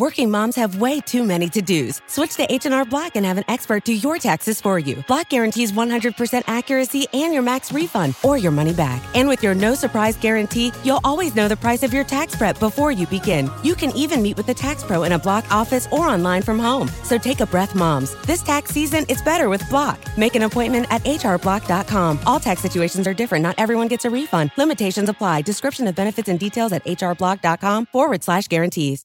Working 0.00 0.30
moms 0.30 0.56
have 0.56 0.80
way 0.80 0.98
too 0.98 1.22
many 1.22 1.50
to 1.50 1.60
dos. 1.60 2.00
Switch 2.06 2.34
to 2.36 2.50
H&R 2.50 2.86
Block 2.86 3.16
and 3.16 3.26
have 3.26 3.36
an 3.36 3.44
expert 3.48 3.84
do 3.84 3.92
your 3.92 4.16
taxes 4.16 4.58
for 4.58 4.78
you. 4.78 5.04
Block 5.06 5.28
guarantees 5.28 5.72
100% 5.72 6.42
accuracy 6.46 7.06
and 7.12 7.34
your 7.34 7.42
max 7.42 7.70
refund 7.70 8.14
or 8.22 8.38
your 8.38 8.50
money 8.50 8.72
back. 8.72 9.02
And 9.14 9.28
with 9.28 9.42
your 9.42 9.54
no 9.54 9.74
surprise 9.74 10.16
guarantee, 10.16 10.72
you'll 10.84 11.02
always 11.04 11.34
know 11.34 11.48
the 11.48 11.56
price 11.56 11.82
of 11.82 11.92
your 11.92 12.04
tax 12.04 12.34
prep 12.34 12.58
before 12.58 12.90
you 12.90 13.06
begin. 13.08 13.50
You 13.62 13.74
can 13.74 13.90
even 13.94 14.22
meet 14.22 14.38
with 14.38 14.48
a 14.48 14.54
tax 14.54 14.82
pro 14.82 15.02
in 15.02 15.12
a 15.12 15.18
Block 15.18 15.44
office 15.52 15.86
or 15.92 16.08
online 16.08 16.40
from 16.40 16.58
home. 16.58 16.88
So 17.02 17.18
take 17.18 17.40
a 17.40 17.46
breath, 17.46 17.74
moms. 17.74 18.14
This 18.24 18.42
tax 18.42 18.70
season, 18.70 19.04
it's 19.10 19.20
better 19.20 19.50
with 19.50 19.68
Block. 19.68 20.00
Make 20.16 20.34
an 20.34 20.44
appointment 20.44 20.86
at 20.90 21.04
hrblock.com. 21.04 22.20
All 22.24 22.40
tax 22.40 22.62
situations 22.62 23.06
are 23.06 23.12
different. 23.12 23.42
Not 23.42 23.56
everyone 23.58 23.88
gets 23.88 24.06
a 24.06 24.10
refund. 24.10 24.50
Limitations 24.56 25.10
apply. 25.10 25.42
Description 25.42 25.86
of 25.88 25.94
benefits 25.94 26.30
and 26.30 26.40
details 26.40 26.72
at 26.72 26.86
hrblock.com 26.86 27.84
forward 27.92 28.24
slash 28.24 28.48
guarantees. 28.48 29.04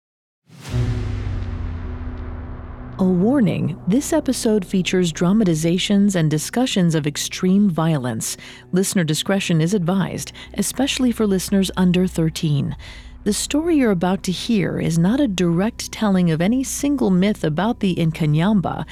A 3.01 3.03
warning 3.03 3.81
this 3.87 4.13
episode 4.13 4.63
features 4.63 5.11
dramatizations 5.11 6.15
and 6.15 6.29
discussions 6.29 6.93
of 6.93 7.07
extreme 7.07 7.67
violence. 7.67 8.37
Listener 8.71 9.03
discretion 9.03 9.59
is 9.59 9.73
advised, 9.73 10.33
especially 10.53 11.11
for 11.11 11.25
listeners 11.25 11.71
under 11.75 12.05
13. 12.05 12.75
The 13.23 13.33
story 13.33 13.77
you're 13.77 13.89
about 13.89 14.21
to 14.25 14.31
hear 14.31 14.79
is 14.79 14.99
not 14.99 15.19
a 15.19 15.27
direct 15.27 15.91
telling 15.91 16.29
of 16.29 16.41
any 16.41 16.63
single 16.63 17.09
myth 17.09 17.43
about 17.43 17.79
the 17.79 17.95
Nkanyamba. 17.95 18.85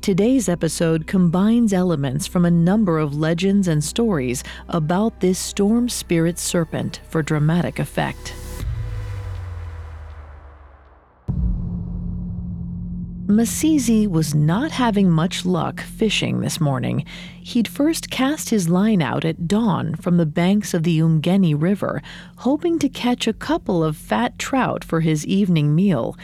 Today's 0.00 0.48
episode 0.48 1.08
combines 1.08 1.72
elements 1.72 2.28
from 2.28 2.44
a 2.44 2.50
number 2.52 3.00
of 3.00 3.16
legends 3.16 3.66
and 3.66 3.82
stories 3.82 4.44
about 4.68 5.18
this 5.18 5.40
storm 5.40 5.88
spirit 5.88 6.38
serpent 6.38 7.00
for 7.08 7.20
dramatic 7.20 7.80
effect. 7.80 8.32
Masizi 13.26 14.06
was 14.06 14.36
not 14.36 14.70
having 14.70 15.10
much 15.10 15.44
luck 15.44 15.80
fishing 15.80 16.40
this 16.40 16.60
morning. 16.60 17.04
He'd 17.40 17.66
first 17.66 18.08
cast 18.08 18.50
his 18.50 18.68
line 18.68 19.02
out 19.02 19.24
at 19.24 19.48
dawn 19.48 19.96
from 19.96 20.16
the 20.16 20.24
banks 20.24 20.72
of 20.72 20.84
the 20.84 21.00
Umgeni 21.00 21.52
River, 21.60 22.02
hoping 22.36 22.78
to 22.78 22.88
catch 22.88 23.26
a 23.26 23.32
couple 23.32 23.82
of 23.82 23.96
fat 23.96 24.38
trout 24.38 24.84
for 24.84 25.00
his 25.00 25.26
evening 25.26 25.74
meal. 25.74 26.16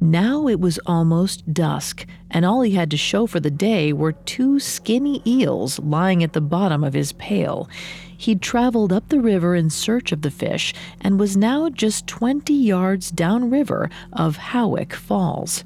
Now 0.00 0.46
it 0.46 0.60
was 0.60 0.78
almost 0.86 1.52
dusk, 1.52 2.06
and 2.30 2.44
all 2.44 2.62
he 2.62 2.70
had 2.70 2.92
to 2.92 2.96
show 2.96 3.26
for 3.26 3.40
the 3.40 3.50
day 3.50 3.92
were 3.92 4.12
two 4.12 4.60
skinny 4.60 5.20
eels 5.26 5.80
lying 5.80 6.22
at 6.22 6.34
the 6.34 6.40
bottom 6.40 6.84
of 6.84 6.94
his 6.94 7.10
pail. 7.14 7.68
He'd 8.16 8.42
traveled 8.42 8.92
up 8.92 9.08
the 9.08 9.20
river 9.20 9.56
in 9.56 9.70
search 9.70 10.12
of 10.12 10.22
the 10.22 10.30
fish 10.30 10.72
and 11.00 11.18
was 11.18 11.36
now 11.36 11.68
just 11.68 12.06
20 12.06 12.54
yards 12.54 13.10
downriver 13.10 13.90
of 14.12 14.36
Howick 14.36 14.94
Falls. 14.94 15.64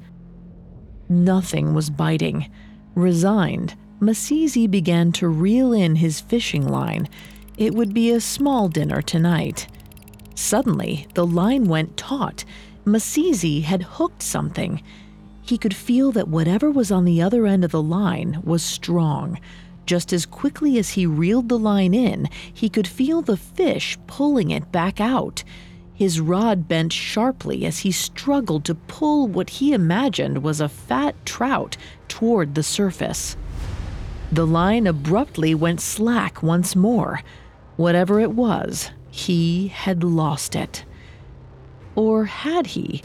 Nothing 1.13 1.75
was 1.75 1.91
biting. 1.91 2.49
Resigned, 2.95 3.75
Masizi 3.99 4.69
began 4.69 5.11
to 5.13 5.27
reel 5.27 5.71
in 5.71 5.97
his 5.97 6.19
fishing 6.19 6.67
line. 6.67 7.07
It 7.55 7.75
would 7.75 7.93
be 7.93 8.09
a 8.09 8.19
small 8.19 8.67
dinner 8.67 9.01
tonight. 9.01 9.67
Suddenly, 10.33 11.07
the 11.13 11.25
line 11.25 11.65
went 11.65 11.97
taut. 11.97 12.45
Masizi 12.83 13.61
had 13.61 13.83
hooked 13.83 14.23
something. 14.23 14.81
He 15.43 15.59
could 15.59 15.75
feel 15.75 16.11
that 16.13 16.27
whatever 16.27 16.71
was 16.71 16.91
on 16.91 17.05
the 17.05 17.21
other 17.21 17.45
end 17.45 17.63
of 17.63 17.71
the 17.71 17.83
line 17.83 18.41
was 18.43 18.63
strong. 18.63 19.39
Just 19.85 20.13
as 20.13 20.25
quickly 20.25 20.79
as 20.79 20.91
he 20.91 21.05
reeled 21.05 21.49
the 21.49 21.59
line 21.59 21.93
in, 21.93 22.27
he 22.51 22.69
could 22.69 22.87
feel 22.87 23.21
the 23.21 23.37
fish 23.37 23.97
pulling 24.07 24.49
it 24.49 24.71
back 24.71 24.99
out. 24.99 25.43
His 26.03 26.19
rod 26.19 26.67
bent 26.67 26.91
sharply 26.91 27.65
as 27.65 27.79
he 27.79 27.93
struggled 27.93 28.65
to 28.65 28.75
pull 28.75 29.25
what 29.25 29.49
he 29.49 29.71
imagined 29.71 30.43
was 30.43 30.59
a 30.59 30.67
fat 30.67 31.15
trout 31.25 31.77
toward 32.09 32.55
the 32.55 32.61
surface. 32.61 33.37
The 34.29 34.45
line 34.45 34.85
abruptly 34.85 35.55
went 35.55 35.79
slack 35.79 36.43
once 36.43 36.75
more. 36.75 37.21
Whatever 37.77 38.19
it 38.19 38.31
was, 38.31 38.91
he 39.11 39.69
had 39.69 40.03
lost 40.03 40.57
it. 40.57 40.83
Or 41.95 42.25
had 42.25 42.67
he? 42.67 43.01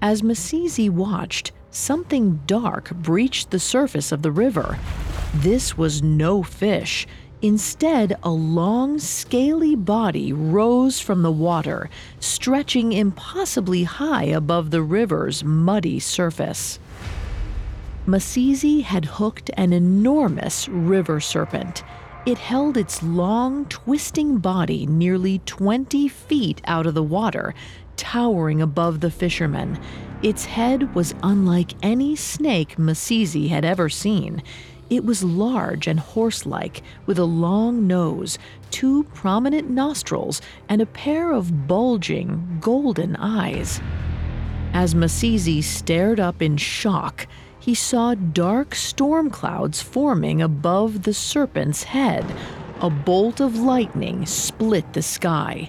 As 0.00 0.22
Masizi 0.22 0.88
watched, 0.88 1.50
something 1.72 2.42
dark 2.46 2.92
breached 2.94 3.50
the 3.50 3.58
surface 3.58 4.12
of 4.12 4.22
the 4.22 4.30
river. 4.30 4.78
This 5.34 5.76
was 5.76 6.00
no 6.00 6.44
fish. 6.44 7.08
Instead, 7.46 8.18
a 8.24 8.30
long, 8.30 8.98
scaly 8.98 9.76
body 9.76 10.32
rose 10.32 10.98
from 10.98 11.22
the 11.22 11.30
water, 11.30 11.88
stretching 12.18 12.92
impossibly 12.92 13.84
high 13.84 14.24
above 14.24 14.72
the 14.72 14.82
river's 14.82 15.44
muddy 15.44 16.00
surface. 16.00 16.80
Masizi 18.04 18.82
had 18.82 19.04
hooked 19.04 19.48
an 19.56 19.72
enormous 19.72 20.68
river 20.68 21.20
serpent. 21.20 21.84
It 22.26 22.38
held 22.38 22.76
its 22.76 23.00
long, 23.00 23.66
twisting 23.66 24.38
body 24.38 24.84
nearly 24.84 25.38
20 25.46 26.08
feet 26.08 26.60
out 26.64 26.84
of 26.84 26.94
the 26.94 27.02
water, 27.04 27.54
towering 27.96 28.60
above 28.60 28.98
the 28.98 29.10
fishermen. 29.12 29.78
Its 30.20 30.46
head 30.46 30.96
was 30.96 31.14
unlike 31.22 31.74
any 31.80 32.16
snake 32.16 32.76
Masizi 32.76 33.50
had 33.50 33.64
ever 33.64 33.88
seen. 33.88 34.42
It 34.88 35.04
was 35.04 35.24
large 35.24 35.88
and 35.88 35.98
horse 35.98 36.46
like, 36.46 36.82
with 37.06 37.18
a 37.18 37.24
long 37.24 37.88
nose, 37.88 38.38
two 38.70 39.02
prominent 39.14 39.68
nostrils, 39.68 40.40
and 40.68 40.80
a 40.80 40.86
pair 40.86 41.32
of 41.32 41.66
bulging, 41.66 42.58
golden 42.60 43.16
eyes. 43.16 43.80
As 44.72 44.94
Masizi 44.94 45.62
stared 45.62 46.20
up 46.20 46.40
in 46.40 46.56
shock, 46.56 47.26
he 47.58 47.74
saw 47.74 48.14
dark 48.14 48.76
storm 48.76 49.28
clouds 49.28 49.82
forming 49.82 50.40
above 50.40 51.02
the 51.02 51.14
serpent's 51.14 51.82
head. 51.82 52.24
A 52.80 52.88
bolt 52.88 53.40
of 53.40 53.56
lightning 53.56 54.24
split 54.24 54.92
the 54.92 55.02
sky. 55.02 55.68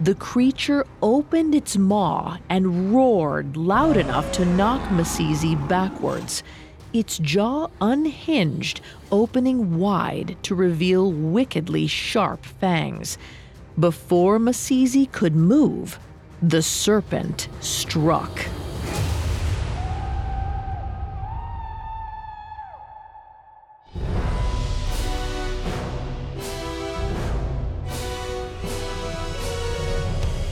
The 0.00 0.14
creature 0.14 0.86
opened 1.02 1.54
its 1.54 1.76
maw 1.76 2.38
and 2.48 2.94
roared 2.94 3.56
loud 3.56 3.96
enough 3.96 4.30
to 4.32 4.44
knock 4.44 4.80
Masizi 4.90 5.56
backwards 5.68 6.44
its 6.94 7.18
jaw 7.18 7.68
unhinged, 7.80 8.80
opening 9.12 9.78
wide 9.78 10.36
to 10.44 10.54
reveal 10.54 11.12
wickedly 11.12 11.86
sharp 11.86 12.46
fangs. 12.46 13.18
Before 13.78 14.38
Masizi 14.38 15.10
could 15.10 15.34
move, 15.34 15.98
the 16.40 16.62
serpent 16.62 17.48
struck. 17.60 18.46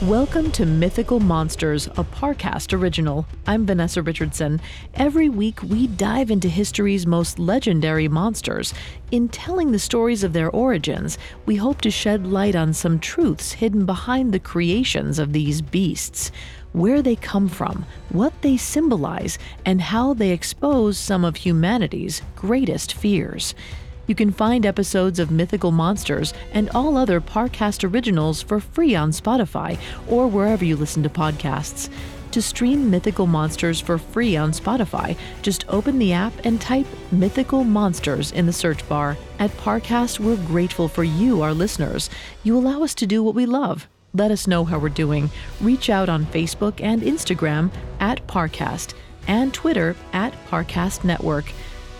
Welcome 0.07 0.51
to 0.53 0.65
Mythical 0.65 1.21
Monsters, 1.21 1.87
a 1.87 2.03
Parcast 2.03 2.77
original. 2.77 3.25
I'm 3.47 3.65
Vanessa 3.65 4.01
Richardson. 4.01 4.59
Every 4.95 5.29
week, 5.29 5.63
we 5.63 5.87
dive 5.87 6.29
into 6.29 6.49
history's 6.49 7.07
most 7.07 7.39
legendary 7.39 8.09
monsters. 8.09 8.73
In 9.11 9.29
telling 9.29 9.71
the 9.71 9.79
stories 9.79 10.25
of 10.25 10.33
their 10.33 10.49
origins, 10.49 11.17
we 11.45 11.55
hope 11.55 11.79
to 11.81 11.89
shed 11.89 12.27
light 12.27 12.53
on 12.53 12.73
some 12.73 12.99
truths 12.99 13.53
hidden 13.53 13.85
behind 13.85 14.33
the 14.33 14.39
creations 14.39 15.19
of 15.19 15.31
these 15.31 15.61
beasts. 15.61 16.33
Where 16.73 17.01
they 17.01 17.15
come 17.15 17.47
from, 17.47 17.85
what 18.09 18.33
they 18.41 18.57
symbolize, 18.57 19.39
and 19.65 19.79
how 19.79 20.13
they 20.13 20.31
expose 20.31 20.97
some 20.97 21.23
of 21.23 21.37
humanity's 21.37 22.21
greatest 22.35 22.93
fears. 22.93 23.55
You 24.05 24.15
can 24.15 24.31
find 24.31 24.65
episodes 24.65 25.17
of 25.17 25.31
Mythical 25.31 25.71
Monsters 25.71 26.33
and 26.51 26.69
all 26.71 26.97
other 26.97 27.21
Parcast 27.21 27.89
originals 27.89 28.41
for 28.41 28.59
free 28.59 28.95
on 28.95 29.11
Spotify 29.11 29.79
or 30.09 30.27
wherever 30.27 30.65
you 30.65 30.75
listen 30.75 31.03
to 31.03 31.09
podcasts. 31.09 31.89
To 32.31 32.41
stream 32.41 32.89
Mythical 32.89 33.27
Monsters 33.27 33.79
for 33.79 33.97
free 33.97 34.35
on 34.35 34.51
Spotify, 34.51 35.15
just 35.41 35.65
open 35.69 35.99
the 35.99 36.11
app 36.13 36.33
and 36.43 36.59
type 36.59 36.87
Mythical 37.11 37.63
Monsters 37.63 38.31
in 38.31 38.45
the 38.45 38.51
search 38.51 38.87
bar. 38.89 39.15
At 39.39 39.51
Parcast, 39.51 40.19
we're 40.19 40.43
grateful 40.47 40.87
for 40.87 41.03
you, 41.03 41.41
our 41.41 41.53
listeners. 41.53 42.09
You 42.43 42.57
allow 42.57 42.83
us 42.83 42.95
to 42.95 43.07
do 43.07 43.23
what 43.23 43.35
we 43.35 43.45
love. 43.45 43.87
Let 44.13 44.31
us 44.31 44.47
know 44.47 44.65
how 44.65 44.79
we're 44.79 44.89
doing. 44.89 45.29
Reach 45.61 45.89
out 45.89 46.09
on 46.09 46.25
Facebook 46.25 46.81
and 46.81 47.01
Instagram 47.03 47.71
at 47.99 48.25
Parcast 48.27 48.95
and 49.27 49.53
Twitter 49.53 49.95
at 50.11 50.33
Parcast 50.47 51.03
Network. 51.03 51.45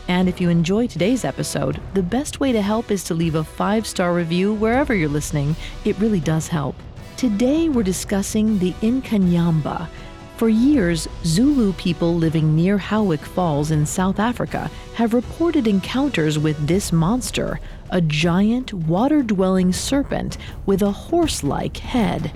And 0.07 0.27
if 0.27 0.41
you 0.41 0.49
enjoy 0.49 0.87
today's 0.87 1.23
episode, 1.23 1.79
the 1.93 2.03
best 2.03 2.39
way 2.39 2.51
to 2.51 2.61
help 2.61 2.91
is 2.91 3.03
to 3.05 3.13
leave 3.13 3.35
a 3.35 3.43
five 3.43 3.87
star 3.87 4.13
review 4.13 4.53
wherever 4.53 4.93
you're 4.93 5.09
listening. 5.09 5.55
It 5.85 5.97
really 5.99 6.19
does 6.19 6.47
help. 6.47 6.75
Today 7.17 7.69
we're 7.69 7.83
discussing 7.83 8.59
the 8.59 8.73
Inkanyamba. 8.81 9.87
For 10.35 10.49
years, 10.49 11.07
Zulu 11.23 11.73
people 11.73 12.15
living 12.15 12.55
near 12.55 12.77
Howick 12.77 13.21
Falls 13.21 13.71
in 13.71 13.85
South 13.85 14.19
Africa 14.19 14.69
have 14.95 15.13
reported 15.13 15.67
encounters 15.67 16.37
with 16.39 16.67
this 16.67 16.91
monster, 16.91 17.59
a 17.91 18.01
giant 18.01 18.73
water 18.73 19.21
dwelling 19.21 19.71
serpent 19.71 20.37
with 20.65 20.81
a 20.81 20.91
horse 20.91 21.43
like 21.43 21.77
head. 21.77 22.31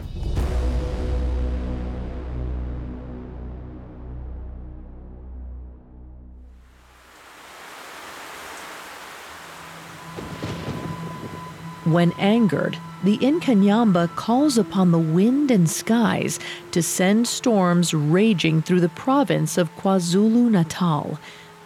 When 11.87 12.11
angered, 12.17 12.77
the 13.01 13.17
Nkanyamba 13.19 14.13
calls 14.17 14.57
upon 14.57 14.91
the 14.91 14.99
wind 14.99 15.49
and 15.49 15.69
skies 15.69 16.37
to 16.71 16.83
send 16.83 17.29
storms 17.29 17.93
raging 17.93 18.61
through 18.61 18.81
the 18.81 18.89
province 18.89 19.57
of 19.57 19.73
KwaZulu 19.77 20.51
Natal. 20.51 21.17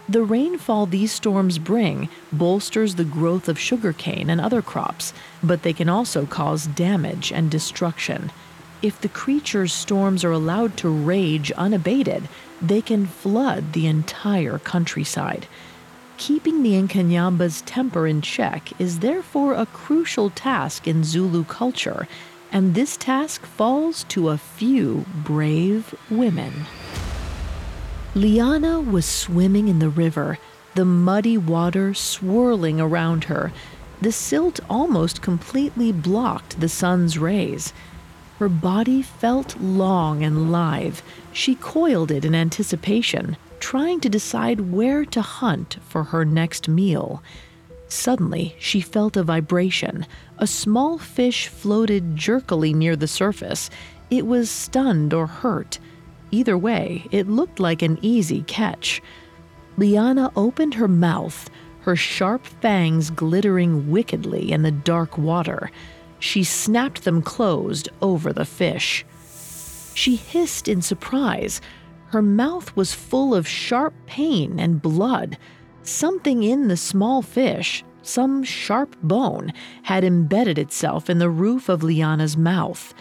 The 0.08 0.22
rainfall 0.22 0.86
these 0.86 1.12
storms 1.12 1.58
bring 1.58 2.08
bolsters 2.32 2.96
the 2.96 3.04
growth 3.04 3.50
of 3.50 3.58
sugarcane 3.58 4.30
and 4.30 4.40
other 4.40 4.62
crops, 4.62 5.12
but 5.42 5.64
they 5.64 5.74
can 5.74 5.90
also 5.90 6.28
cause 6.28 6.68
damage 6.68 7.32
and 7.32 7.50
destruction. 7.50 8.32
If 8.84 9.02
the 9.02 9.10
creature's 9.10 9.74
storms 9.74 10.24
are 10.24 10.32
allowed 10.32 10.78
to 10.78 10.90
rage 10.90 11.52
unabated, 11.54 12.30
they 12.62 12.84
can 12.84 13.08
flood 13.08 13.74
the 13.74 13.88
entire 13.88 14.60
countryside. 14.60 15.48
Keeping 16.22 16.62
the 16.62 16.74
Nkanyamba's 16.74 17.64
temper 17.64 18.06
in 18.06 18.22
check 18.22 18.80
is 18.80 19.00
therefore 19.00 19.56
a 19.56 19.66
crucial 19.66 20.30
task 20.30 20.88
in 20.88 21.04
Zulu 21.04 21.44
culture, 21.46 22.08
and 22.52 22.76
this 22.76 22.96
task 22.96 23.44
falls 23.44 24.04
to 24.10 24.30
a 24.30 24.38
few 24.38 25.04
brave 25.16 25.96
women. 26.12 26.68
Liana 28.14 28.80
was 28.80 29.08
swimming 29.08 29.68
in 29.68 29.80
the 29.80 29.90
river, 29.90 30.38
the 30.76 30.86
muddy 30.86 31.40
water 31.40 31.96
swirling 31.96 32.80
around 32.80 33.24
her. 33.24 33.52
The 34.00 34.12
silt 34.12 34.60
almost 34.70 35.24
completely 35.24 35.92
blocked 35.92 36.60
the 36.60 36.70
sun's 36.70 37.18
rays. 37.18 37.74
Her 38.38 38.48
body 38.48 39.02
felt 39.02 39.60
long 39.60 40.24
and 40.24 40.52
lithe. 40.52 41.00
She 41.34 41.56
coiled 41.56 42.12
it 42.12 42.24
in 42.24 42.36
anticipation, 42.36 43.38
trying 43.62 44.02
to 44.02 44.10
decide 44.10 44.72
where 44.72 45.06
to 45.06 45.22
hunt 45.22 45.78
for 45.88 46.04
her 46.04 46.26
next 46.26 46.68
meal. 46.68 47.24
Suddenly, 47.88 48.56
she 48.60 48.82
felt 48.82 49.16
a 49.16 49.24
vibration. 49.24 50.06
A 50.38 50.48
small 50.48 50.98
fish 50.98 51.48
floated 51.48 52.16
jerkily 52.18 52.74
near 52.74 52.96
the 52.96 53.08
surface. 53.08 53.70
It 54.10 54.26
was 54.26 54.50
stunned 54.50 55.14
or 55.14 55.28
hurt. 55.28 55.80
Either 56.32 56.58
way, 56.58 57.06
it 57.12 57.28
looked 57.28 57.60
like 57.60 57.82
an 57.82 58.00
easy 58.02 58.44
catch. 58.44 59.02
Liana 59.78 60.32
opened 60.36 60.74
her 60.76 60.88
mouth, 60.88 61.50
her 61.82 61.96
sharp 61.96 62.46
fangs 62.46 63.10
glittering 63.10 63.92
wickedly 63.92 64.52
in 64.52 64.64
the 64.64 64.72
dark 64.72 65.18
water. 65.18 65.72
She 66.20 66.44
snapped 66.44 67.04
them 67.04 67.22
closed 67.22 67.90
over 68.02 68.32
the 68.32 68.46
fish. 68.46 69.06
She 69.94 70.16
hissed 70.16 70.68
in 70.68 70.82
surprise. 70.82 71.60
Her 72.12 72.22
mouth 72.22 72.76
was 72.76 72.94
full 72.94 73.34
of 73.34 73.48
sharp 73.48 73.94
pain 74.06 74.60
and 74.60 74.82
blood. 74.82 75.38
Something 75.82 76.44
in 76.44 76.68
the 76.68 76.76
small 76.76 77.22
fish, 77.22 77.86
some 78.02 78.44
sharp 78.44 78.98
bone, 79.02 79.54
had 79.84 80.04
embedded 80.04 80.60
itself 80.60 81.10
in 81.10 81.20
the 81.20 81.30
roof 81.30 81.70
of 81.70 81.84
Liana's 81.84 82.36
mouth. 82.36 82.94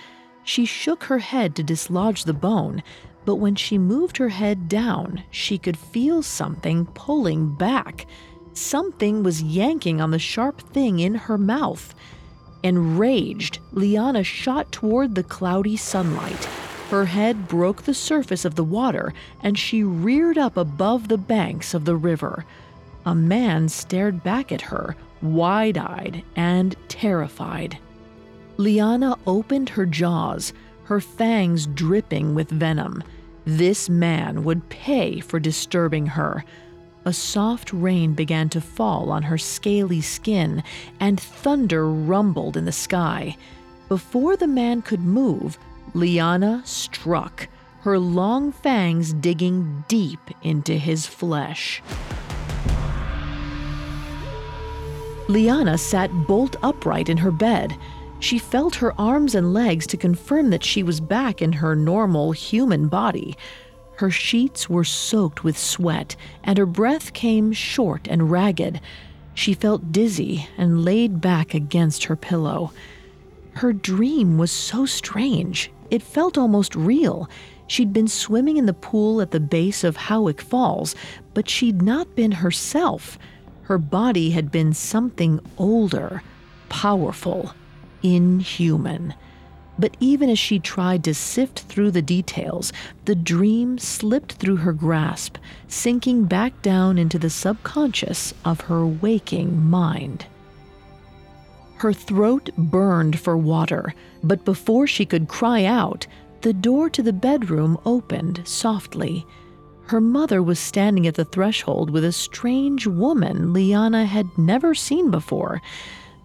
She 0.44 0.64
shook 0.64 1.02
her 1.04 1.18
head 1.18 1.56
to 1.56 1.64
dislodge 1.64 2.22
the 2.22 2.32
bone, 2.32 2.84
but 3.24 3.34
when 3.34 3.56
she 3.56 3.78
moved 3.78 4.16
her 4.18 4.28
head 4.28 4.68
down, 4.68 5.24
she 5.32 5.58
could 5.58 5.76
feel 5.76 6.22
something 6.22 6.86
pulling 6.86 7.52
back. 7.56 8.06
Something 8.52 9.24
was 9.24 9.42
yanking 9.42 10.00
on 10.00 10.12
the 10.12 10.20
sharp 10.20 10.60
thing 10.72 11.00
in 11.00 11.16
her 11.16 11.36
mouth. 11.36 11.96
Enraged, 12.62 13.58
Liana 13.72 14.22
shot 14.22 14.70
toward 14.70 15.16
the 15.16 15.24
cloudy 15.24 15.76
sunlight. 15.76 16.48
Her 16.90 17.04
head 17.04 17.46
broke 17.46 17.84
the 17.84 17.94
surface 17.94 18.44
of 18.44 18.56
the 18.56 18.64
water 18.64 19.14
and 19.44 19.56
she 19.56 19.84
reared 19.84 20.36
up 20.36 20.56
above 20.56 21.06
the 21.06 21.18
banks 21.18 21.72
of 21.72 21.84
the 21.84 21.94
river. 21.94 22.44
A 23.06 23.14
man 23.14 23.68
stared 23.68 24.24
back 24.24 24.50
at 24.50 24.60
her, 24.62 24.96
wide 25.22 25.78
eyed 25.78 26.24
and 26.34 26.74
terrified. 26.88 27.78
Liana 28.56 29.16
opened 29.24 29.68
her 29.68 29.86
jaws, 29.86 30.52
her 30.82 31.00
fangs 31.00 31.68
dripping 31.68 32.34
with 32.34 32.50
venom. 32.50 33.04
This 33.44 33.88
man 33.88 34.42
would 34.42 34.68
pay 34.68 35.20
for 35.20 35.38
disturbing 35.38 36.06
her. 36.06 36.44
A 37.04 37.12
soft 37.12 37.72
rain 37.72 38.14
began 38.14 38.48
to 38.48 38.60
fall 38.60 39.12
on 39.12 39.22
her 39.22 39.38
scaly 39.38 40.00
skin, 40.00 40.64
and 40.98 41.20
thunder 41.20 41.88
rumbled 41.88 42.56
in 42.56 42.64
the 42.64 42.72
sky. 42.72 43.36
Before 43.88 44.36
the 44.36 44.48
man 44.48 44.82
could 44.82 45.00
move, 45.00 45.56
Liana 45.94 46.62
struck, 46.64 47.48
her 47.80 47.98
long 47.98 48.52
fangs 48.52 49.12
digging 49.12 49.84
deep 49.88 50.20
into 50.42 50.74
his 50.74 51.06
flesh. 51.06 51.82
Liana 55.28 55.78
sat 55.78 56.12
bolt 56.26 56.56
upright 56.62 57.08
in 57.08 57.16
her 57.18 57.30
bed. 57.30 57.76
She 58.20 58.38
felt 58.38 58.76
her 58.76 58.98
arms 59.00 59.34
and 59.34 59.52
legs 59.54 59.86
to 59.88 59.96
confirm 59.96 60.50
that 60.50 60.64
she 60.64 60.82
was 60.82 61.00
back 61.00 61.40
in 61.40 61.52
her 61.52 61.74
normal 61.74 62.32
human 62.32 62.88
body. 62.88 63.36
Her 63.96 64.10
sheets 64.10 64.68
were 64.68 64.84
soaked 64.84 65.42
with 65.42 65.58
sweat, 65.58 66.16
and 66.44 66.58
her 66.58 66.66
breath 66.66 67.12
came 67.12 67.52
short 67.52 68.06
and 68.08 68.30
ragged. 68.30 68.80
She 69.34 69.54
felt 69.54 69.92
dizzy 69.92 70.48
and 70.56 70.84
laid 70.84 71.20
back 71.20 71.54
against 71.54 72.04
her 72.04 72.16
pillow. 72.16 72.72
Her 73.54 73.72
dream 73.72 74.38
was 74.38 74.50
so 74.50 74.86
strange. 74.86 75.70
It 75.90 76.02
felt 76.02 76.38
almost 76.38 76.74
real. 76.74 77.28
She'd 77.66 77.92
been 77.92 78.08
swimming 78.08 78.56
in 78.56 78.66
the 78.66 78.72
pool 78.72 79.20
at 79.20 79.32
the 79.32 79.40
base 79.40 79.84
of 79.84 79.96
Howick 79.96 80.40
Falls, 80.40 80.94
but 81.34 81.48
she'd 81.48 81.82
not 81.82 82.14
been 82.16 82.32
herself. 82.32 83.18
Her 83.62 83.78
body 83.78 84.30
had 84.30 84.50
been 84.50 84.72
something 84.72 85.40
older, 85.58 86.22
powerful, 86.68 87.54
inhuman. 88.02 89.14
But 89.78 89.96
even 89.98 90.28
as 90.28 90.38
she 90.38 90.58
tried 90.58 91.04
to 91.04 91.14
sift 91.14 91.60
through 91.60 91.92
the 91.92 92.02
details, 92.02 92.72
the 93.06 93.14
dream 93.14 93.78
slipped 93.78 94.32
through 94.32 94.56
her 94.56 94.72
grasp, 94.72 95.38
sinking 95.68 96.24
back 96.24 96.60
down 96.62 96.98
into 96.98 97.18
the 97.18 97.30
subconscious 97.30 98.34
of 98.44 98.62
her 98.62 98.86
waking 98.86 99.64
mind. 99.64 100.26
Her 101.80 101.94
throat 101.94 102.50
burned 102.58 103.18
for 103.18 103.38
water, 103.38 103.94
but 104.22 104.44
before 104.44 104.86
she 104.86 105.06
could 105.06 105.28
cry 105.28 105.64
out, 105.64 106.06
the 106.42 106.52
door 106.52 106.90
to 106.90 107.02
the 107.02 107.10
bedroom 107.10 107.78
opened 107.86 108.42
softly. 108.44 109.24
Her 109.86 109.98
mother 109.98 110.42
was 110.42 110.58
standing 110.58 111.06
at 111.06 111.14
the 111.14 111.24
threshold 111.24 111.88
with 111.88 112.04
a 112.04 112.12
strange 112.12 112.86
woman 112.86 113.54
Liana 113.54 114.04
had 114.04 114.26
never 114.36 114.74
seen 114.74 115.10
before. 115.10 115.62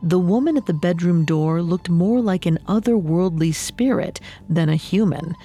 The 0.04 0.20
woman 0.20 0.58
at 0.58 0.66
the 0.66 0.74
bedroom 0.74 1.24
door 1.24 1.62
looked 1.62 1.90
more 1.90 2.20
like 2.20 2.46
an 2.46 2.60
otherworldly 2.68 3.56
spirit 3.56 4.20
than 4.50 4.68
a 4.68 4.76
human. 4.76 5.38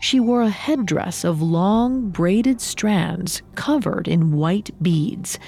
She 0.00 0.18
wore 0.18 0.40
a 0.40 0.48
headdress 0.48 1.24
of 1.24 1.42
long, 1.42 2.08
braided 2.08 2.62
strands 2.62 3.42
covered 3.54 4.08
in 4.08 4.32
white 4.32 4.70
beads. 4.82 5.38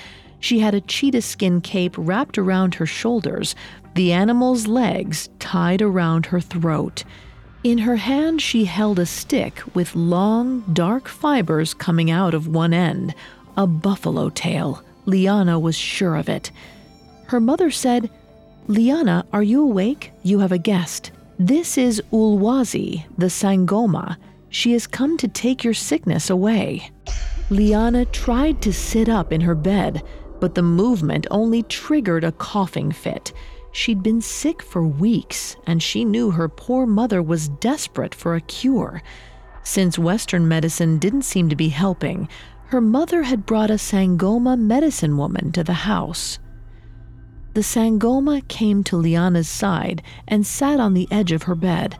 She 0.40 0.60
had 0.60 0.74
a 0.74 0.80
cheetah 0.80 1.22
skin 1.22 1.60
cape 1.60 1.94
wrapped 1.98 2.38
around 2.38 2.74
her 2.74 2.86
shoulders, 2.86 3.54
the 3.94 4.12
animal's 4.12 4.66
legs 4.66 5.28
tied 5.38 5.82
around 5.82 6.26
her 6.26 6.40
throat. 6.40 7.04
In 7.62 7.78
her 7.78 7.96
hand, 7.96 8.40
she 8.40 8.64
held 8.64 8.98
a 8.98 9.06
stick 9.06 9.62
with 9.74 9.94
long, 9.94 10.62
dark 10.72 11.08
fibers 11.08 11.74
coming 11.74 12.10
out 12.10 12.32
of 12.32 12.48
one 12.48 12.72
end, 12.72 13.14
a 13.56 13.66
buffalo 13.66 14.30
tail. 14.30 14.82
Liana 15.04 15.58
was 15.58 15.76
sure 15.76 16.16
of 16.16 16.28
it. 16.28 16.50
Her 17.26 17.40
mother 17.40 17.70
said, 17.70 18.10
Liana, 18.66 19.26
are 19.32 19.42
you 19.42 19.62
awake? 19.62 20.12
You 20.22 20.38
have 20.38 20.52
a 20.52 20.58
guest. 20.58 21.10
This 21.38 21.76
is 21.76 22.02
Ulwazi, 22.12 23.04
the 23.18 23.26
Sangoma. 23.26 24.16
She 24.50 24.72
has 24.72 24.86
come 24.86 25.16
to 25.18 25.28
take 25.28 25.64
your 25.64 25.74
sickness 25.74 26.30
away. 26.30 26.90
Liana 27.50 28.04
tried 28.06 28.62
to 28.62 28.72
sit 28.72 29.08
up 29.08 29.32
in 29.32 29.40
her 29.40 29.54
bed, 29.54 30.02
but 30.40 30.54
the 30.54 30.62
movement 30.62 31.26
only 31.30 31.62
triggered 31.64 32.24
a 32.24 32.32
coughing 32.32 32.92
fit. 32.92 33.32
She'd 33.72 34.02
been 34.02 34.20
sick 34.20 34.62
for 34.62 34.86
weeks, 34.86 35.56
and 35.66 35.82
she 35.82 36.04
knew 36.04 36.32
her 36.32 36.48
poor 36.48 36.86
mother 36.86 37.22
was 37.22 37.48
desperate 37.48 38.14
for 38.14 38.34
a 38.34 38.40
cure. 38.40 39.02
Since 39.62 39.98
Western 39.98 40.48
medicine 40.48 40.98
didn't 40.98 41.22
seem 41.22 41.48
to 41.48 41.56
be 41.56 41.68
helping, 41.68 42.28
her 42.66 42.80
mother 42.80 43.22
had 43.22 43.46
brought 43.46 43.70
a 43.70 43.78
Sangoma 43.78 44.58
medicine 44.58 45.16
woman 45.16 45.52
to 45.52 45.64
the 45.64 45.72
house. 45.72 46.38
The 47.54 47.62
Sangoma 47.62 48.46
came 48.46 48.84
to 48.84 48.96
Liana's 48.96 49.48
side 49.48 50.02
and 50.28 50.46
sat 50.46 50.78
on 50.78 50.94
the 50.94 51.08
edge 51.10 51.32
of 51.32 51.44
her 51.44 51.56
bed. 51.56 51.98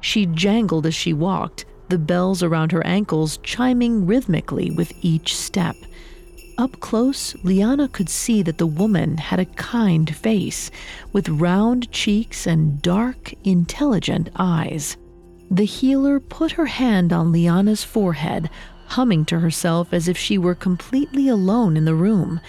She 0.00 0.26
jangled 0.26 0.86
as 0.86 0.94
she 0.94 1.12
walked, 1.12 1.64
the 1.88 1.98
bells 1.98 2.42
around 2.42 2.72
her 2.72 2.86
ankles 2.86 3.38
chiming 3.42 4.06
rhythmically 4.06 4.70
with 4.70 4.92
each 5.00 5.36
step. 5.36 5.76
Up 6.60 6.78
close, 6.78 7.34
Liana 7.42 7.88
could 7.88 8.10
see 8.10 8.42
that 8.42 8.58
the 8.58 8.66
woman 8.66 9.16
had 9.16 9.40
a 9.40 9.46
kind 9.46 10.14
face, 10.14 10.70
with 11.10 11.26
round 11.30 11.90
cheeks 11.90 12.46
and 12.46 12.82
dark, 12.82 13.32
intelligent 13.44 14.28
eyes. 14.36 14.98
The 15.50 15.64
healer 15.64 16.20
put 16.20 16.52
her 16.52 16.66
hand 16.66 17.14
on 17.14 17.32
Liana's 17.32 17.82
forehead, 17.82 18.50
humming 18.88 19.24
to 19.24 19.40
herself 19.40 19.94
as 19.94 20.06
if 20.06 20.18
she 20.18 20.36
were 20.36 20.54
completely 20.54 21.28
alone 21.28 21.78
in 21.78 21.86
the 21.86 21.94
room. 21.94 22.42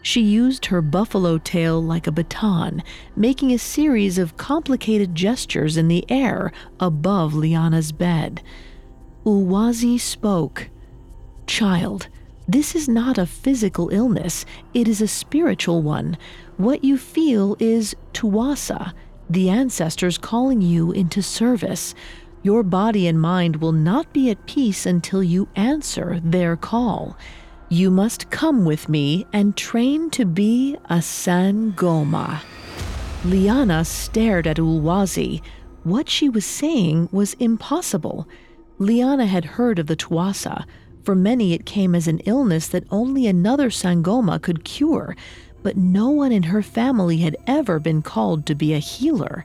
She 0.00 0.22
used 0.22 0.64
her 0.64 0.80
buffalo 0.80 1.36
tail 1.36 1.78
like 1.78 2.06
a 2.06 2.12
baton, 2.12 2.82
making 3.16 3.52
a 3.52 3.58
series 3.58 4.16
of 4.16 4.38
complicated 4.38 5.14
gestures 5.14 5.76
in 5.76 5.88
the 5.88 6.10
air 6.10 6.52
above 6.80 7.34
Liana's 7.34 7.92
bed. 7.92 8.40
Ulwazi 9.26 10.00
spoke. 10.00 10.70
Child, 11.46 12.08
this 12.48 12.74
is 12.74 12.88
not 12.88 13.18
a 13.18 13.26
physical 13.26 13.90
illness, 13.90 14.46
it 14.72 14.88
is 14.88 15.02
a 15.02 15.06
spiritual 15.06 15.82
one. 15.82 16.16
What 16.56 16.82
you 16.82 16.96
feel 16.96 17.56
is 17.60 17.94
tuwasa, 18.14 18.94
the 19.28 19.50
ancestors 19.50 20.16
calling 20.16 20.62
you 20.62 20.90
into 20.90 21.22
service. 21.22 21.94
Your 22.42 22.62
body 22.62 23.06
and 23.06 23.20
mind 23.20 23.56
will 23.56 23.72
not 23.72 24.12
be 24.14 24.30
at 24.30 24.46
peace 24.46 24.86
until 24.86 25.22
you 25.22 25.46
answer 25.56 26.20
their 26.24 26.56
call. 26.56 27.18
You 27.68 27.90
must 27.90 28.30
come 28.30 28.64
with 28.64 28.88
me 28.88 29.26
and 29.30 29.54
train 29.54 30.08
to 30.10 30.24
be 30.24 30.74
a 30.86 30.98
Sangoma. 30.98 32.40
Liana 33.26 33.84
stared 33.84 34.46
at 34.46 34.56
Ulwazi. 34.56 35.42
What 35.82 36.08
she 36.08 36.30
was 36.30 36.46
saying 36.46 37.10
was 37.12 37.34
impossible. 37.34 38.26
Liana 38.78 39.26
had 39.26 39.44
heard 39.44 39.78
of 39.78 39.86
the 39.86 39.96
Tuwasa, 39.96 40.64
for 41.02 41.14
many, 41.14 41.52
it 41.52 41.66
came 41.66 41.94
as 41.94 42.08
an 42.08 42.18
illness 42.20 42.68
that 42.68 42.84
only 42.90 43.26
another 43.26 43.70
Sangoma 43.70 44.40
could 44.40 44.64
cure, 44.64 45.16
but 45.62 45.76
no 45.76 46.10
one 46.10 46.32
in 46.32 46.44
her 46.44 46.62
family 46.62 47.18
had 47.18 47.36
ever 47.46 47.78
been 47.78 48.02
called 48.02 48.46
to 48.46 48.54
be 48.54 48.74
a 48.74 48.78
healer. 48.78 49.44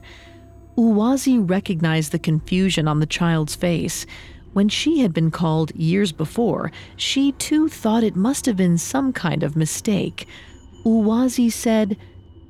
Ulwazi 0.76 1.38
recognized 1.38 2.12
the 2.12 2.18
confusion 2.18 2.88
on 2.88 3.00
the 3.00 3.06
child's 3.06 3.54
face. 3.54 4.06
When 4.52 4.68
she 4.68 5.00
had 5.00 5.12
been 5.12 5.30
called 5.30 5.74
years 5.74 6.12
before, 6.12 6.70
she 6.96 7.32
too 7.32 7.68
thought 7.68 8.04
it 8.04 8.16
must 8.16 8.46
have 8.46 8.56
been 8.56 8.78
some 8.78 9.12
kind 9.12 9.42
of 9.42 9.56
mistake. 9.56 10.26
Ulwazi 10.84 11.50
said, 11.50 11.96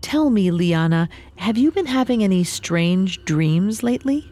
Tell 0.01 0.29
me, 0.29 0.51
Liana, 0.51 1.09
have 1.37 1.57
you 1.57 1.71
been 1.71 1.87
having 1.87 2.23
any 2.23 2.45
strange 2.45 3.25
dreams 3.25 3.83
lately? 3.83 4.31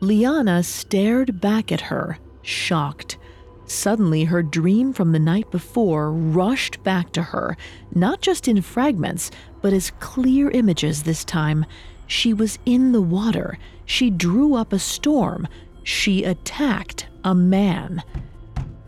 Liana 0.00 0.62
stared 0.62 1.40
back 1.40 1.72
at 1.72 1.80
her, 1.80 2.18
shocked. 2.42 3.18
Suddenly, 3.66 4.24
her 4.24 4.42
dream 4.42 4.92
from 4.92 5.12
the 5.12 5.18
night 5.18 5.50
before 5.50 6.12
rushed 6.12 6.82
back 6.84 7.12
to 7.12 7.22
her, 7.22 7.56
not 7.94 8.20
just 8.20 8.46
in 8.46 8.62
fragments, 8.62 9.30
but 9.60 9.72
as 9.72 9.90
clear 9.98 10.50
images 10.50 11.02
this 11.02 11.24
time. 11.24 11.66
She 12.06 12.32
was 12.32 12.58
in 12.64 12.92
the 12.92 13.02
water. 13.02 13.58
She 13.84 14.10
drew 14.10 14.54
up 14.54 14.72
a 14.72 14.78
storm. 14.78 15.48
She 15.82 16.22
attacked 16.22 17.08
a 17.24 17.34
man. 17.34 18.02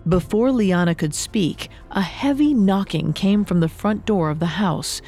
Before 0.08 0.52
Liana 0.52 0.94
could 0.94 1.14
speak, 1.14 1.68
a 1.90 2.00
heavy 2.00 2.54
knocking 2.54 3.12
came 3.12 3.44
from 3.44 3.60
the 3.60 3.68
front 3.68 4.06
door 4.06 4.30
of 4.30 4.38
the 4.38 4.46
house. 4.46 5.02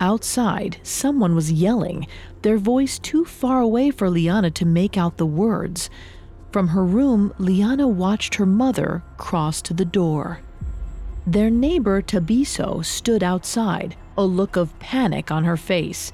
Outside, 0.00 0.78
someone 0.82 1.34
was 1.34 1.52
yelling, 1.52 2.06
their 2.40 2.56
voice 2.56 2.98
too 2.98 3.26
far 3.26 3.60
away 3.60 3.90
for 3.90 4.08
Liana 4.08 4.50
to 4.52 4.64
make 4.64 4.96
out 4.96 5.18
the 5.18 5.26
words. 5.26 5.90
From 6.52 6.68
her 6.68 6.84
room, 6.84 7.32
Liana 7.38 7.86
watched 7.86 8.34
her 8.34 8.46
mother 8.46 9.04
cross 9.16 9.62
to 9.62 9.72
the 9.72 9.84
door. 9.84 10.40
Their 11.24 11.48
neighbor 11.48 12.02
Tabiso 12.02 12.84
stood 12.84 13.22
outside, 13.22 13.94
a 14.18 14.24
look 14.24 14.56
of 14.56 14.76
panic 14.80 15.30
on 15.30 15.44
her 15.44 15.56
face. 15.56 16.10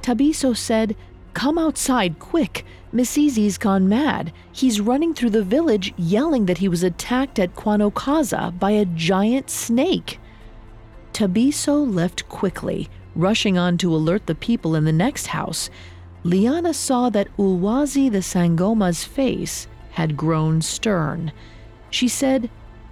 Tabiso 0.00 0.56
said, 0.56 0.94
Come 1.34 1.58
outside 1.58 2.20
quick. 2.20 2.64
Masizi's 2.92 3.58
gone 3.58 3.88
mad. 3.88 4.32
He's 4.52 4.80
running 4.80 5.12
through 5.12 5.30
the 5.30 5.42
village 5.42 5.92
yelling 5.96 6.46
that 6.46 6.58
he 6.58 6.68
was 6.68 6.84
attacked 6.84 7.40
at 7.40 7.56
KwaNogqaza 7.56 8.60
by 8.60 8.70
a 8.70 8.84
giant 8.84 9.50
snake. 9.50 10.20
Tabiso 11.12 11.82
left 11.82 12.28
quickly, 12.28 12.88
rushing 13.16 13.58
on 13.58 13.76
to 13.78 13.92
alert 13.92 14.26
the 14.26 14.36
people 14.36 14.76
in 14.76 14.84
the 14.84 14.92
next 14.92 15.28
house. 15.28 15.68
Liana 16.22 16.74
saw 16.74 17.10
that 17.10 17.36
Ulwazi 17.36 18.08
the 18.10 18.18
Sangoma's 18.18 19.02
face 19.02 19.66
had 19.92 20.16
grown 20.16 20.62
stern. 20.62 21.32
She 21.90 22.08
said, 22.08 22.50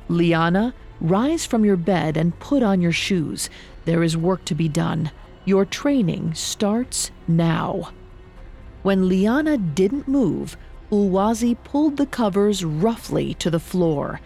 Liana, 0.09 0.75
rise 1.01 1.47
from 1.47 1.65
your 1.65 1.77
bed 1.77 2.17
and 2.17 2.39
put 2.39 2.63
on 2.63 2.81
your 2.81 2.93
shoes. 2.93 3.49
There 3.85 4.03
is 4.03 4.17
work 4.17 4.45
to 4.47 4.55
be 4.55 4.69
done. 4.69 5.11
Your 5.45 5.65
training 5.65 6.35
starts 6.35 7.11
now. 7.27 7.93
When 8.83 9.09
Liana 9.09 9.59
didn't 9.59 10.09
move, 10.09 10.57
Ulwazi 10.91 11.57
pulled 11.65 11.97
the 11.97 12.07
covers 12.07 12.65
roughly 12.65 13.35
to 13.35 13.51
the 13.51 13.61
floor. 13.61 14.21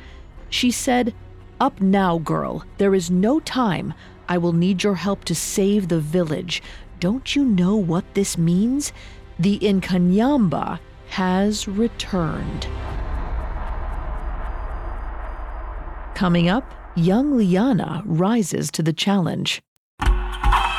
She 0.48 0.70
said, 0.70 1.14
Up 1.60 1.80
now, 1.80 2.18
girl. 2.18 2.64
There 2.78 2.94
is 2.94 3.10
no 3.10 3.40
time. 3.40 3.94
I 4.28 4.38
will 4.38 4.52
need 4.52 4.82
your 4.82 4.94
help 4.94 5.24
to 5.24 5.34
save 5.34 5.88
the 5.88 6.00
village. 6.00 6.62
Don't 7.00 7.34
you 7.34 7.44
know 7.44 7.76
what 7.76 8.14
this 8.14 8.38
means? 8.38 8.92
The 9.38 9.58
Nkanyamba 9.58 10.78
has 11.12 11.68
returned. 11.68 12.66
Coming 16.14 16.48
up, 16.48 16.64
young 16.96 17.36
Liana 17.36 18.02
rises 18.06 18.70
to 18.70 18.82
the 18.82 18.94
challenge. 18.94 19.60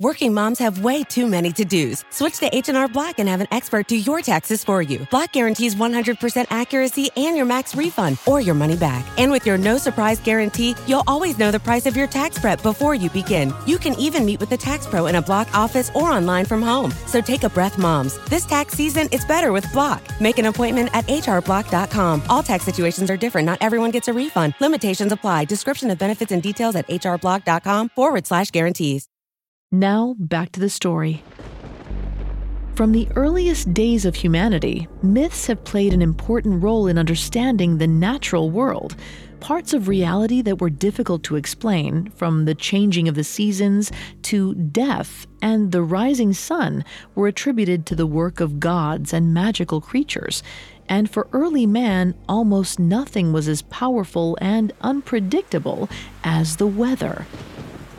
Working 0.00 0.34
moms 0.34 0.58
have 0.58 0.82
way 0.82 1.04
too 1.04 1.24
many 1.24 1.52
to-dos. 1.52 2.04
Switch 2.10 2.38
to 2.38 2.52
H&R 2.52 2.88
Block 2.88 3.20
and 3.20 3.28
have 3.28 3.40
an 3.40 3.46
expert 3.52 3.86
do 3.86 3.96
your 3.96 4.22
taxes 4.22 4.64
for 4.64 4.82
you. 4.82 5.06
Block 5.08 5.30
guarantees 5.30 5.76
100% 5.76 6.46
accuracy 6.50 7.10
and 7.16 7.36
your 7.36 7.46
max 7.46 7.76
refund 7.76 8.18
or 8.26 8.40
your 8.40 8.56
money 8.56 8.76
back. 8.76 9.06
And 9.18 9.30
with 9.30 9.46
your 9.46 9.56
no 9.56 9.78
surprise 9.78 10.18
guarantee, 10.18 10.74
you'll 10.88 11.04
always 11.06 11.38
know 11.38 11.52
the 11.52 11.60
price 11.60 11.86
of 11.86 11.96
your 11.96 12.08
tax 12.08 12.40
prep 12.40 12.60
before 12.60 12.96
you 12.96 13.08
begin. 13.08 13.54
You 13.66 13.78
can 13.78 13.94
even 13.94 14.26
meet 14.26 14.40
with 14.40 14.50
a 14.50 14.56
tax 14.56 14.84
pro 14.84 15.06
in 15.06 15.14
a 15.14 15.22
Block 15.22 15.54
office 15.54 15.92
or 15.94 16.10
online 16.10 16.44
from 16.44 16.60
home. 16.60 16.90
So 17.06 17.20
take 17.20 17.44
a 17.44 17.48
breath, 17.48 17.78
moms. 17.78 18.18
This 18.28 18.46
tax 18.46 18.74
season, 18.74 19.08
it's 19.12 19.24
better 19.24 19.52
with 19.52 19.72
Block. 19.72 20.02
Make 20.20 20.38
an 20.38 20.46
appointment 20.46 20.90
at 20.92 21.06
hrblock.com. 21.06 22.22
All 22.28 22.42
tax 22.42 22.64
situations 22.64 23.12
are 23.12 23.16
different. 23.16 23.46
Not 23.46 23.58
everyone 23.60 23.92
gets 23.92 24.08
a 24.08 24.12
refund. 24.12 24.54
Limitations 24.60 25.12
apply. 25.12 25.44
Description 25.44 25.88
of 25.92 25.98
benefits 25.98 26.32
and 26.32 26.42
details 26.42 26.74
at 26.74 26.88
hrblock.com 26.88 27.90
forward 27.90 28.26
slash 28.26 28.50
guarantees. 28.50 29.06
Now, 29.74 30.14
back 30.20 30.52
to 30.52 30.60
the 30.60 30.70
story. 30.70 31.24
From 32.76 32.92
the 32.92 33.08
earliest 33.16 33.74
days 33.74 34.04
of 34.04 34.14
humanity, 34.14 34.86
myths 35.02 35.48
have 35.48 35.64
played 35.64 35.92
an 35.92 36.00
important 36.00 36.62
role 36.62 36.86
in 36.86 36.96
understanding 36.96 37.78
the 37.78 37.88
natural 37.88 38.50
world. 38.50 38.94
Parts 39.40 39.72
of 39.72 39.88
reality 39.88 40.42
that 40.42 40.60
were 40.60 40.70
difficult 40.70 41.24
to 41.24 41.34
explain, 41.34 42.08
from 42.10 42.44
the 42.44 42.54
changing 42.54 43.08
of 43.08 43.16
the 43.16 43.24
seasons 43.24 43.90
to 44.22 44.54
death 44.54 45.26
and 45.42 45.72
the 45.72 45.82
rising 45.82 46.32
sun, 46.32 46.84
were 47.16 47.26
attributed 47.26 47.84
to 47.86 47.96
the 47.96 48.06
work 48.06 48.38
of 48.38 48.60
gods 48.60 49.12
and 49.12 49.34
magical 49.34 49.80
creatures. 49.80 50.44
and 50.88 51.10
for 51.10 51.26
early 51.32 51.66
man, 51.66 52.14
almost 52.28 52.78
nothing 52.78 53.32
was 53.32 53.48
as 53.48 53.62
powerful 53.62 54.38
and 54.40 54.72
unpredictable 54.82 55.88
as 56.22 56.56
the 56.56 56.66
weather. 56.66 57.26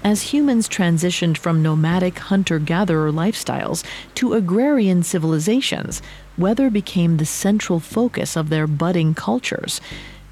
As 0.05 0.21
humans 0.21 0.69
transitioned 0.69 1.35
from 1.35 1.63
nomadic 1.63 2.19
hunter 2.19 2.59
gatherer 2.59 3.11
lifestyles 3.11 3.83
to 4.13 4.33
agrarian 4.33 5.01
civilizations, 5.01 5.99
weather 6.37 6.69
became 6.69 7.17
the 7.17 7.25
central 7.25 7.79
focus 7.79 8.35
of 8.37 8.49
their 8.49 8.67
budding 8.67 9.15
cultures. 9.15 9.81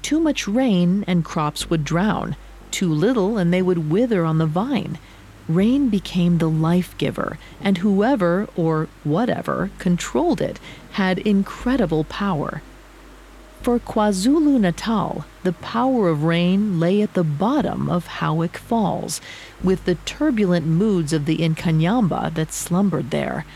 Too 0.00 0.20
much 0.20 0.46
rain 0.46 1.02
and 1.08 1.24
crops 1.24 1.70
would 1.70 1.84
drown, 1.84 2.36
too 2.70 2.88
little 2.88 3.36
and 3.36 3.52
they 3.52 3.62
would 3.62 3.90
wither 3.90 4.24
on 4.24 4.38
the 4.38 4.46
vine. 4.46 4.96
Rain 5.48 5.88
became 5.88 6.38
the 6.38 6.48
life 6.48 6.96
giver, 6.96 7.36
and 7.60 7.78
whoever 7.78 8.48
or 8.54 8.86
whatever 9.02 9.72
controlled 9.80 10.40
it 10.40 10.60
had 10.92 11.18
incredible 11.18 12.04
power. 12.04 12.62
For 13.64 13.78
KwaZulu 13.78 14.60
Natal, 14.60 15.24
the 15.42 15.54
power 15.54 16.10
of 16.10 16.24
rain 16.24 16.78
lay 16.78 17.00
at 17.00 17.14
the 17.14 17.24
bottom 17.24 17.88
of 17.88 18.06
Howick 18.06 18.58
Falls, 18.58 19.22
with 19.62 19.86
the 19.86 19.94
turbulent 20.04 20.66
moods 20.66 21.14
of 21.14 21.24
the 21.24 21.38
Inkanyamba 21.38 22.34
that 22.34 22.52
slumbered 22.52 23.10
there. 23.10 23.46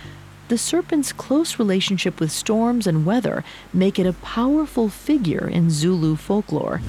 The 0.49 0.57
serpent's 0.57 1.12
close 1.12 1.59
relationship 1.59 2.21
with 2.21 2.33
storms 2.33 2.87
and 2.87 3.05
weather 3.05 3.45
make 3.75 3.99
it 3.99 4.07
a 4.07 4.15
powerful 4.15 4.88
figure 4.88 5.47
in 5.47 5.69
Zulu 5.69 6.17
folklore. 6.17 6.81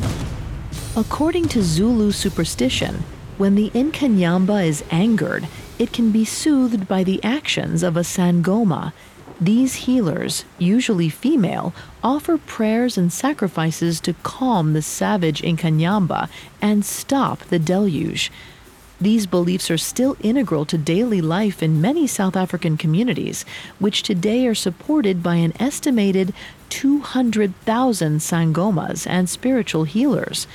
According 0.95 1.49
to 1.49 1.61
Zulu 1.61 2.13
superstition, 2.13 3.03
when 3.38 3.55
the 3.55 3.69
Inkanyamba 3.71 4.65
is 4.65 4.85
angered, 4.91 5.45
it 5.77 5.91
can 5.91 6.11
be 6.11 6.23
soothed 6.23 6.88
by 6.88 7.03
the 7.03 7.21
actions 7.21 7.83
of 7.83 7.97
a 7.97 8.05
Sangoma. 8.05 8.93
These 9.41 9.75
healers, 9.75 10.43
usually 10.58 11.08
female, 11.08 11.74
offer 12.03 12.38
prayers 12.38 12.98
and 12.98 13.12
sacrifices 13.12 14.01
to 14.01 14.13
calm 14.22 14.74
the 14.74 14.81
savage 14.81 15.41
Inkanyamba 15.41 16.27
and 16.62 16.84
stop 16.84 17.39
the 17.46 17.60
deluge. 17.60 18.31
These 19.00 19.27
beliefs 19.27 19.72
are 19.72 19.77
still 19.77 20.17
integral 20.19 20.65
to 20.65 20.77
daily 20.77 21.22
life 21.22 21.63
in 21.63 21.79
many 21.79 22.05
South 22.05 22.36
African 22.36 22.75
communities, 22.75 23.46
which 23.79 24.03
today 24.03 24.46
are 24.46 24.55
supported 24.55 25.24
by 25.24 25.36
an 25.36 25.53
estimated 25.58 26.34
200,000 26.67 28.19
sangomas 28.19 29.08
and 29.08 29.29
spiritual 29.29 29.86
healers. 29.86 30.48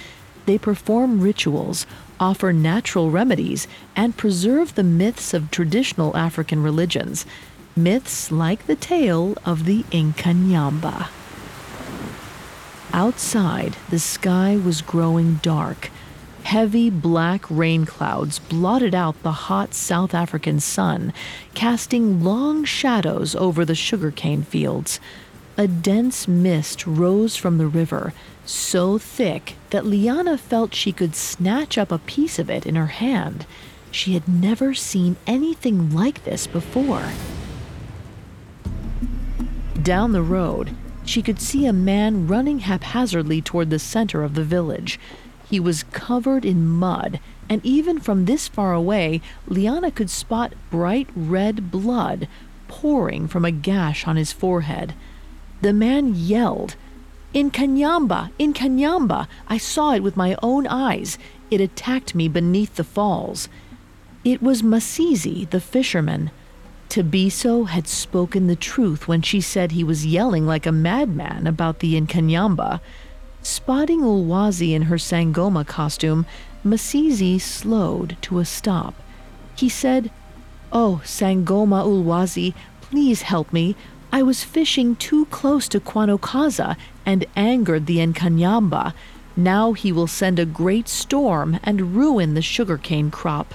They 0.45 0.59
perform 0.59 1.23
rituals, 1.23 1.87
offer 2.21 2.53
natural 2.53 3.11
remedies, 3.11 3.67
and 3.97 4.15
preserve 4.15 4.75
the 4.75 4.85
myths 4.85 5.33
of 5.33 5.51
traditional 5.51 6.15
African 6.15 6.63
religions. 6.63 7.25
Myths 7.77 8.31
like 8.31 8.67
the 8.67 8.77
tale 8.77 9.35
of 9.45 9.65
the 9.65 9.83
Inkanyamba. 9.91 11.09
Outside, 12.93 13.77
the 13.91 13.99
sky 13.99 14.57
was 14.57 14.81
growing 14.81 15.41
dark. 15.43 15.91
Heavy 16.45 16.89
black 16.89 17.45
rain 17.51 17.85
clouds 17.85 18.39
blotted 18.39 18.95
out 18.95 19.21
the 19.25 19.33
hot 19.33 19.75
South 19.75 20.15
African 20.15 20.61
sun, 20.61 21.13
casting 21.55 22.23
long 22.23 22.63
shadows 22.63 23.35
over 23.35 23.65
the 23.65 23.75
sugarcane 23.75 24.45
fields. 24.45 25.01
A 25.57 25.67
dense 25.67 26.29
mist 26.29 26.87
rose 26.87 27.35
from 27.35 27.59
the 27.59 27.67
river, 27.67 28.13
so 28.47 28.99
thick 28.99 29.57
that 29.71 29.85
Liana 29.85 30.39
felt 30.39 30.77
she 30.77 30.93
could 30.93 31.17
snatch 31.17 31.77
up 31.77 31.91
a 31.91 31.99
piece 31.99 32.39
of 32.39 32.49
it 32.49 32.67
in 32.67 32.77
her 32.77 32.87
hand. 32.87 33.47
She 33.91 34.15
had 34.15 34.29
never 34.29 34.75
seen 34.75 35.17
anything 35.27 35.93
like 35.93 36.23
this 36.23 36.47
before. 36.47 37.11
Down 39.85 40.13
the 40.13 40.23
road, 40.23 40.75
she 41.05 41.21
could 41.21 41.39
see 41.39 41.67
a 41.67 41.73
man 41.75 42.27
running 42.27 42.61
haphazardly 42.61 43.43
toward 43.43 43.69
the 43.69 43.79
center 43.79 44.23
of 44.23 44.33
the 44.33 44.43
village. 44.43 44.99
He 45.51 45.61
was 45.61 45.83
covered 45.83 46.47
in 46.47 46.67
mud, 46.67 47.21
and 47.51 47.61
even 47.63 48.01
from 48.01 48.25
this 48.25 48.49
far 48.49 48.73
away, 48.73 49.21
Liana 49.47 49.91
could 49.91 50.09
spot 50.09 50.55
bright 50.71 51.09
red 51.15 51.71
blood 51.71 52.29
pouring 52.67 53.29
from 53.29 53.45
a 53.45 53.51
gash 53.51 54.07
on 54.07 54.17
his 54.17 54.33
forehead. 54.33 54.95
The 55.61 55.75
man 55.75 56.15
yelled, 56.15 56.77
Inkanyamba! 57.35 58.31
In 58.39 58.55
Kanyamba! 58.55 59.29
I 59.49 59.59
saw 59.59 59.93
it 59.93 60.03
with 60.03 60.17
my 60.17 60.35
own 60.43 60.67
eyes. 60.67 61.19
It 61.51 61.61
attacked 61.61 62.15
me 62.15 62.27
beneath 62.27 62.77
the 62.77 62.85
falls. 62.85 63.51
It 64.25 64.41
was 64.41 64.63
Masizi, 64.63 65.51
the 65.51 65.61
fisherman. 65.61 66.31
Tabiso 66.95 67.67
had 67.67 67.89
spoken 67.89 68.47
the 68.47 68.55
truth 68.55 69.09
when 69.09 69.21
she 69.21 69.41
said 69.41 69.73
he 69.73 69.83
was 69.83 70.07
yelling 70.07 70.47
like 70.47 70.65
a 70.65 70.71
madman 70.71 71.45
about 71.45 71.81
the 71.81 72.01
Inkanyamba. 72.01 72.79
Spotting 73.43 74.03
Ulwazi 74.03 74.75
in 74.75 74.83
her 74.83 74.95
Sangoma 74.95 75.67
costume, 75.67 76.25
Masizi 76.65 77.41
slowed 77.41 78.17
to 78.23 78.39
a 78.39 78.45
stop. 78.45 78.95
He 79.57 79.69
said, 79.69 80.13
Oh, 80.73 81.03
Sangoma 81.03 81.85
Ulwazi, 81.85 82.55
please 82.81 83.23
help 83.23 83.53
me. 83.53 83.75
I 84.13 84.23
was 84.23 84.45
fishing 84.45 84.95
too 84.95 85.27
close 85.27 85.67
to 85.71 85.81
KwaNogqaza 85.81 86.77
and 87.05 87.27
angered 87.35 87.87
the 87.87 87.99
Nkanyamba. 88.07 88.95
Now 89.37 89.73
he 89.73 89.91
will 89.91 90.07
send 90.07 90.39
a 90.39 90.47
great 90.47 90.89
storm 90.89 91.59
and 91.65 91.97
ruin 91.97 92.35
the 92.35 92.41
sugarcane 92.41 93.11
crop. 93.11 93.53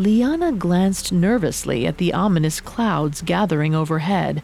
Liana 0.00 0.50
glanced 0.50 1.12
nervously 1.12 1.86
at 1.86 1.98
the 1.98 2.14
ominous 2.14 2.58
clouds 2.58 3.20
gathering 3.20 3.74
overhead. 3.74 4.42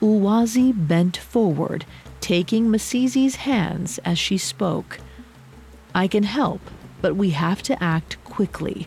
Ulwazi 0.00 0.72
bent 0.72 1.16
forward, 1.16 1.84
taking 2.20 2.68
Masizi's 2.68 3.34
hands 3.34 3.98
as 4.04 4.16
she 4.16 4.38
spoke. 4.38 5.00
I 5.92 6.06
can 6.06 6.22
help, 6.22 6.60
but 7.00 7.16
we 7.16 7.30
have 7.30 7.64
to 7.64 7.82
act 7.82 8.22
quickly. 8.22 8.86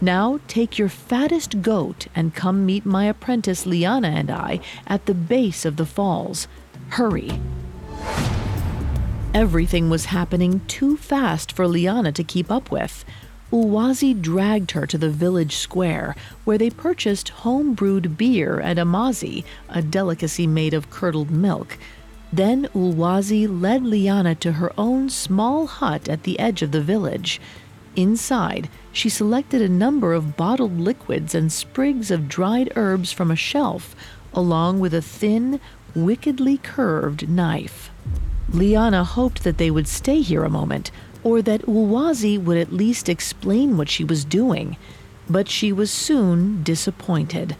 Now 0.00 0.40
take 0.48 0.80
your 0.80 0.88
fattest 0.88 1.62
goat 1.62 2.08
and 2.12 2.34
come 2.34 2.66
meet 2.66 2.84
my 2.84 3.04
apprentice 3.04 3.64
Liana 3.64 4.08
and 4.08 4.32
I 4.32 4.58
at 4.88 5.06
the 5.06 5.14
base 5.14 5.64
of 5.64 5.76
the 5.76 5.86
falls. 5.86 6.48
Hurry. 6.88 7.40
Everything 9.32 9.88
was 9.88 10.06
happening 10.06 10.60
too 10.66 10.96
fast 10.96 11.52
for 11.52 11.68
Liana 11.68 12.10
to 12.10 12.24
keep 12.24 12.50
up 12.50 12.72
with. 12.72 13.04
Ulwazi 13.52 14.14
dragged 14.18 14.70
her 14.70 14.86
to 14.86 14.96
the 14.96 15.10
village 15.10 15.56
square, 15.56 16.16
where 16.44 16.56
they 16.56 16.70
purchased 16.70 17.28
home 17.28 17.74
brewed 17.74 18.16
beer 18.16 18.58
and 18.58 18.78
amasi, 18.78 19.44
a 19.68 19.82
delicacy 19.82 20.46
made 20.46 20.72
of 20.72 20.88
curdled 20.88 21.30
milk. 21.30 21.76
Then 22.32 22.66
Ulwazi 22.74 23.46
led 23.46 23.84
Liana 23.84 24.34
to 24.36 24.52
her 24.52 24.72
own 24.78 25.10
small 25.10 25.66
hut 25.66 26.08
at 26.08 26.22
the 26.22 26.38
edge 26.38 26.62
of 26.62 26.72
the 26.72 26.80
village. 26.80 27.42
Inside, 27.94 28.70
she 28.90 29.10
selected 29.10 29.60
a 29.60 29.68
number 29.68 30.14
of 30.14 30.34
bottled 30.34 30.80
liquids 30.80 31.34
and 31.34 31.52
sprigs 31.52 32.10
of 32.10 32.28
dried 32.28 32.72
herbs 32.74 33.12
from 33.12 33.30
a 33.30 33.36
shelf, 33.36 33.94
along 34.32 34.80
with 34.80 34.94
a 34.94 35.02
thin, 35.02 35.60
wickedly 35.94 36.56
curved 36.56 37.28
knife. 37.28 37.90
Liana 38.48 39.04
hoped 39.04 39.44
that 39.44 39.58
they 39.58 39.70
would 39.70 39.88
stay 39.88 40.22
here 40.22 40.42
a 40.42 40.48
moment, 40.48 40.90
or 41.24 41.42
that 41.42 41.62
Ulwazi 41.62 42.42
would 42.42 42.56
at 42.56 42.72
least 42.72 43.08
explain 43.08 43.76
what 43.76 43.88
she 43.88 44.04
was 44.04 44.24
doing, 44.24 44.76
but 45.28 45.48
she 45.48 45.72
was 45.72 45.90
soon 45.90 46.62
disappointed. 46.62 47.56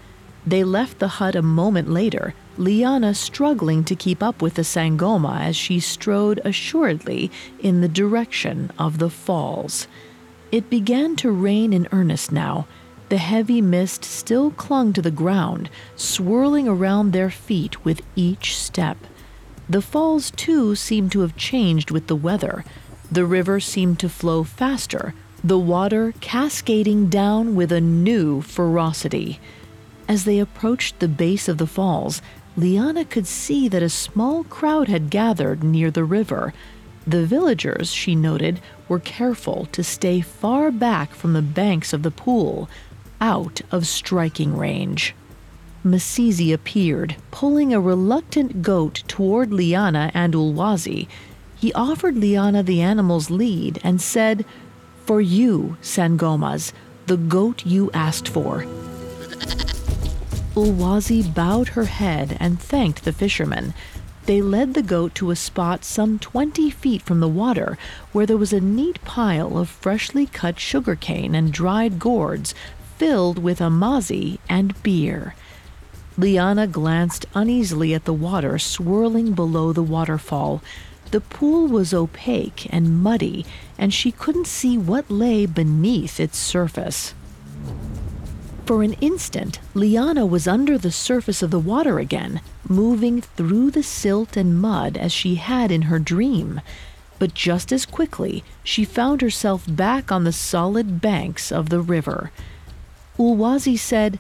They 0.46 0.64
left 0.64 0.98
the 0.98 1.09
hut 1.09 1.37
a 1.37 1.42
moment 1.42 1.88
later, 1.88 2.35
Liana 2.59 3.14
struggling 3.14 3.85
to 3.85 3.94
keep 3.94 4.22
up 4.22 4.42
with 4.42 4.55
the 4.55 4.62
Sangoma 4.62 5.40
as 5.40 5.57
she 5.57 5.81
strode 5.81 6.40
assuredly 6.44 7.31
in 7.61 7.81
the 7.81 7.88
direction 7.88 8.70
of 8.79 8.98
the 8.98 9.11
falls. 9.11 9.87
It 10.51 10.68
began 10.68 11.16
to 11.16 11.31
rain 11.31 11.72
in 11.72 11.88
earnest 11.92 12.33
now. 12.33 12.66
The 13.09 13.18
heavy 13.18 13.62
mist 13.62 14.05
still 14.05 14.51
clung 14.51 14.92
to 14.94 15.03
the 15.03 15.11
ground, 15.11 15.70
swirling 15.96 16.68
around 16.68 17.12
their 17.12 17.31
feet 17.31 17.85
with 17.85 18.03
each 18.16 18.57
step. 18.57 18.98
The 19.68 19.83
falls, 19.83 20.31
too, 20.31 20.75
seemed 20.75 21.12
to 21.12 21.20
have 21.20 21.37
changed 21.37 21.90
with 21.90 22.07
the 22.07 22.16
weather. 22.16 22.64
The 23.12 23.27
river 23.27 23.61
seemed 23.61 23.98
to 23.98 24.09
flow 24.09 24.42
faster, 24.42 25.12
the 25.44 25.59
water 25.59 26.14
cascading 26.22 27.09
down 27.11 27.55
with 27.55 27.70
a 27.70 27.79
new 27.79 28.40
ferocity. 28.40 29.38
As 30.09 30.25
they 30.25 30.38
approached 30.38 30.98
the 30.98 31.09
base 31.09 31.46
of 31.46 31.59
the 31.59 31.66
falls, 31.66 32.22
Liana 32.57 33.05
could 33.05 33.27
see 33.27 33.68
that 33.68 33.83
a 33.83 33.90
small 33.90 34.44
crowd 34.44 34.88
had 34.88 35.11
gathered 35.11 35.62
near 35.62 35.90
the 35.90 36.05
river. 36.05 36.55
The 37.07 37.27
villagers, 37.27 37.92
she 37.92 38.14
noted, 38.14 38.61
were 38.88 38.98
careful 38.98 39.68
to 39.72 39.85
stay 39.85 40.22
far 40.22 40.70
back 40.70 41.12
from 41.12 41.35
the 41.35 41.42
banks 41.42 41.92
of 41.92 42.05
the 42.05 42.11
pool, 42.11 42.70
out 43.20 43.61
of 43.70 43.87
striking 43.87 44.57
range. 44.57 45.14
Masizi 45.85 46.51
appeared, 46.51 47.16
pulling 47.31 47.75
a 47.75 47.81
reluctant 47.81 48.62
goat 48.62 49.03
toward 49.07 49.53
Liana 49.53 50.11
and 50.14 50.33
Ulwazi. 50.33 51.09
He 51.62 51.72
offered 51.75 52.16
Liana 52.16 52.64
the 52.64 52.81
animal's 52.81 53.31
lead 53.31 53.79
and 53.85 54.03
said, 54.03 54.44
For 55.05 55.20
you, 55.20 55.77
Sangomas, 55.81 56.72
the 57.07 57.16
goat 57.16 57.64
you 57.64 57.88
asked 57.94 58.27
for. 58.27 58.64
Ulwazi 60.57 61.22
bowed 61.22 61.68
her 61.68 61.85
head 61.85 62.37
and 62.40 62.61
thanked 62.61 63.05
the 63.05 63.12
fisherman. 63.12 63.75
They 64.27 64.42
led 64.42 64.75
the 64.75 64.83
goat 64.83 65.14
to 65.14 65.31
a 65.31 65.37
spot 65.37 65.85
some 65.85 66.18
20 66.18 66.68
feet 66.68 67.03
from 67.03 67.20
the 67.20 67.29
water 67.29 67.79
where 68.11 68.27
there 68.27 68.37
was 68.37 68.53
a 68.53 68.61
neat 68.61 69.01
pile 69.05 69.57
of 69.57 69.68
freshly 69.68 70.27
cut 70.27 70.59
sugar 70.59 70.96
cane 70.96 71.37
and 71.37 71.53
dried 71.53 72.01
gourds 72.01 72.57
filled 72.96 73.38
with 73.38 73.61
amasi 73.61 74.40
and 74.48 74.83
beer. 74.83 75.37
Liana 76.18 76.66
glanced 76.66 77.25
uneasily 77.37 77.94
at 77.94 78.05
the 78.05 78.12
water 78.12 78.59
swirling 78.59 79.33
below 79.33 79.72
the 79.72 79.81
waterfall. 79.81 80.61
The 81.12 81.20
pool 81.20 81.68
was 81.68 81.92
opaque 81.92 82.66
and 82.72 83.03
muddy, 83.03 83.44
and 83.77 83.92
she 83.92 84.12
couldn't 84.12 84.46
see 84.46 84.79
what 84.79 85.11
lay 85.11 85.44
beneath 85.44 86.18
its 86.18 86.38
surface. 86.38 87.12
For 88.64 88.83
an 88.83 88.94
instant, 88.94 89.59
Liana 89.75 90.25
was 90.25 90.48
under 90.48 90.79
the 90.79 90.90
surface 90.90 91.42
of 91.42 91.51
the 91.51 91.59
water 91.59 91.98
again, 91.98 92.40
moving 92.66 93.20
through 93.20 93.72
the 93.72 93.83
silt 93.83 94.38
and 94.38 94.59
mud 94.59 94.96
as 94.96 95.12
she 95.12 95.35
had 95.35 95.70
in 95.70 95.83
her 95.83 95.98
dream. 95.98 96.62
But 97.18 97.35
just 97.35 97.72
as 97.72 97.85
quickly, 97.85 98.42
she 98.64 98.85
found 98.87 99.20
herself 99.20 99.66
back 99.68 100.11
on 100.11 100.25
the 100.25 100.33
solid 100.33 101.03
banks 101.03 101.53
of 101.53 101.68
the 101.68 101.81
river. 101.81 102.31
Ulwazi 103.18 103.79
said, 103.79 104.18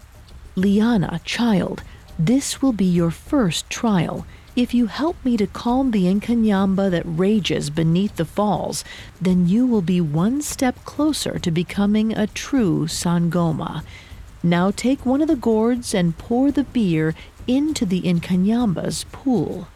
Liana, 0.56 1.22
child, 1.24 1.82
this 2.18 2.60
will 2.60 2.74
be 2.74 2.84
your 2.84 3.10
first 3.10 3.70
trial. 3.70 4.26
If 4.54 4.74
you 4.74 4.86
help 4.86 5.16
me 5.24 5.38
to 5.38 5.46
calm 5.46 5.92
the 5.92 6.04
Nkanyamba 6.04 6.90
that 6.90 7.04
rages 7.06 7.70
beneath 7.70 8.16
the 8.16 8.26
falls, 8.26 8.84
then 9.18 9.48
you 9.48 9.66
will 9.66 9.80
be 9.80 9.98
one 9.98 10.42
step 10.42 10.84
closer 10.84 11.38
to 11.38 11.50
becoming 11.50 12.12
a 12.12 12.26
true 12.26 12.86
Sangoma. 12.86 13.82
Now 14.42 14.70
take 14.70 15.06
one 15.06 15.22
of 15.22 15.28
the 15.28 15.36
gourds 15.36 15.94
and 15.94 16.18
pour 16.18 16.50
the 16.50 16.64
beer 16.64 17.14
into 17.46 17.86
the 17.86 18.02
Nkanyamba's 18.02 19.04
pool. 19.10 19.68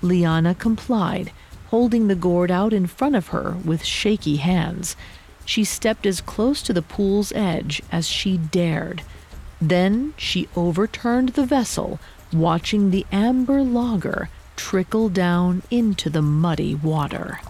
Liana 0.00 0.54
complied, 0.54 1.30
holding 1.66 2.08
the 2.08 2.14
gourd 2.14 2.50
out 2.50 2.72
in 2.72 2.86
front 2.86 3.16
of 3.16 3.28
her 3.28 3.56
with 3.66 3.84
shaky 3.84 4.36
hands. 4.36 4.96
She 5.44 5.62
stepped 5.62 6.06
as 6.06 6.22
close 6.22 6.62
to 6.62 6.72
the 6.72 6.80
pool's 6.80 7.32
edge 7.32 7.82
as 7.92 8.08
she 8.08 8.38
dared. 8.38 9.02
Then 9.60 10.14
she 10.16 10.48
overturned 10.56 11.30
the 11.30 11.44
vessel, 11.44 12.00
watching 12.34 12.90
the 12.90 13.06
amber 13.12 13.62
lager 13.62 14.28
trickle 14.56 15.08
down 15.08 15.62
into 15.70 16.10
the 16.10 16.22
muddy 16.22 16.74
water. 16.74 17.40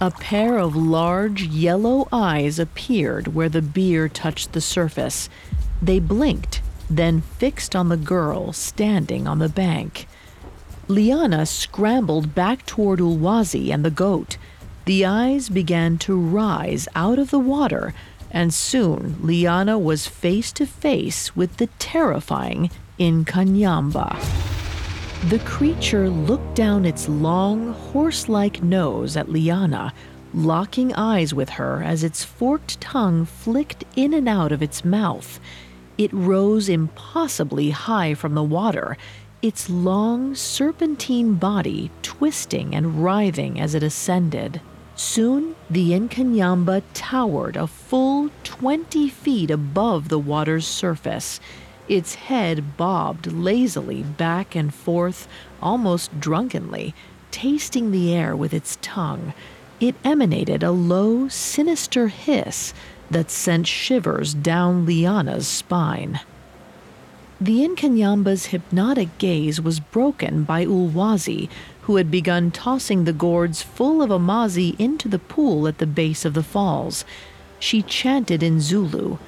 A 0.00 0.10
pair 0.10 0.58
of 0.58 0.74
large 0.74 1.42
yellow 1.42 2.08
eyes 2.10 2.58
appeared 2.58 3.34
where 3.34 3.50
the 3.50 3.60
beer 3.60 4.08
touched 4.08 4.52
the 4.52 4.60
surface. 4.60 5.28
They 5.82 5.98
blinked, 5.98 6.62
then 6.88 7.20
fixed 7.20 7.76
on 7.76 7.90
the 7.90 7.96
girl 7.96 8.52
standing 8.52 9.28
on 9.28 9.40
the 9.40 9.48
bank. 9.48 10.08
Liana 10.88 11.44
scrambled 11.46 12.34
back 12.34 12.64
toward 12.66 12.98
Ulwazi 12.98 13.70
and 13.72 13.84
the 13.84 13.90
goat. 13.90 14.38
The 14.86 15.04
eyes 15.04 15.48
began 15.48 15.98
to 15.98 16.18
rise 16.18 16.88
out 16.94 17.18
of 17.18 17.30
the 17.30 17.38
water, 17.38 17.92
and 18.30 18.54
soon 18.54 19.16
Liana 19.20 19.78
was 19.78 20.06
face 20.06 20.50
to 20.52 20.66
face 20.66 21.36
with 21.36 21.58
the 21.58 21.68
terrifying 21.78 22.70
Nkanyamba. 23.00 24.14
The 25.30 25.38
creature 25.40 26.10
looked 26.10 26.54
down 26.54 26.84
its 26.84 27.08
long, 27.08 27.72
horse 27.72 28.28
like 28.28 28.62
nose 28.62 29.16
at 29.16 29.30
Liana, 29.30 29.94
locking 30.34 30.92
eyes 30.94 31.32
with 31.32 31.48
her 31.48 31.82
as 31.82 32.04
its 32.04 32.22
forked 32.22 32.78
tongue 32.78 33.24
flicked 33.24 33.84
in 33.96 34.12
and 34.12 34.28
out 34.28 34.52
of 34.52 34.62
its 34.62 34.84
mouth. 34.84 35.40
It 35.96 36.12
rose 36.12 36.68
impossibly 36.68 37.70
high 37.70 38.12
from 38.12 38.34
the 38.34 38.42
water, 38.42 38.98
its 39.40 39.70
long, 39.70 40.34
serpentine 40.34 41.36
body 41.36 41.90
twisting 42.02 42.74
and 42.74 43.02
writhing 43.02 43.58
as 43.58 43.74
it 43.74 43.82
ascended. 43.82 44.60
Soon, 44.94 45.56
the 45.70 45.92
Nkanyamba 45.92 46.82
towered 46.92 47.56
a 47.56 47.66
full 47.66 48.28
20 48.44 49.08
feet 49.08 49.50
above 49.50 50.10
the 50.10 50.18
water's 50.18 50.66
surface. 50.66 51.40
Its 51.90 52.14
head 52.14 52.76
bobbed 52.76 53.32
lazily 53.32 54.04
back 54.04 54.54
and 54.54 54.72
forth, 54.72 55.26
almost 55.60 56.20
drunkenly, 56.20 56.94
tasting 57.32 57.90
the 57.90 58.14
air 58.14 58.36
with 58.36 58.54
its 58.54 58.78
tongue. 58.80 59.34
It 59.80 59.96
emanated 60.04 60.62
a 60.62 60.70
low, 60.70 61.26
sinister 61.26 62.06
hiss 62.06 62.72
that 63.10 63.28
sent 63.28 63.66
shivers 63.66 64.34
down 64.34 64.86
Liana's 64.86 65.48
spine. 65.48 66.20
The 67.40 67.66
Nkanyamba's 67.66 68.46
hypnotic 68.46 69.18
gaze 69.18 69.60
was 69.60 69.80
broken 69.80 70.44
by 70.44 70.66
Ulwazi, 70.66 71.48
who 71.82 71.96
had 71.96 72.08
begun 72.08 72.52
tossing 72.52 73.02
the 73.02 73.12
gourds 73.12 73.62
full 73.62 74.00
of 74.00 74.10
amasi 74.10 74.78
into 74.78 75.08
the 75.08 75.18
pool 75.18 75.66
at 75.66 75.78
the 75.78 75.88
base 75.88 76.24
of 76.24 76.34
the 76.34 76.44
falls. 76.44 77.04
She 77.58 77.82
chanted 77.82 78.44
in 78.44 78.60
Zulu, 78.60 79.18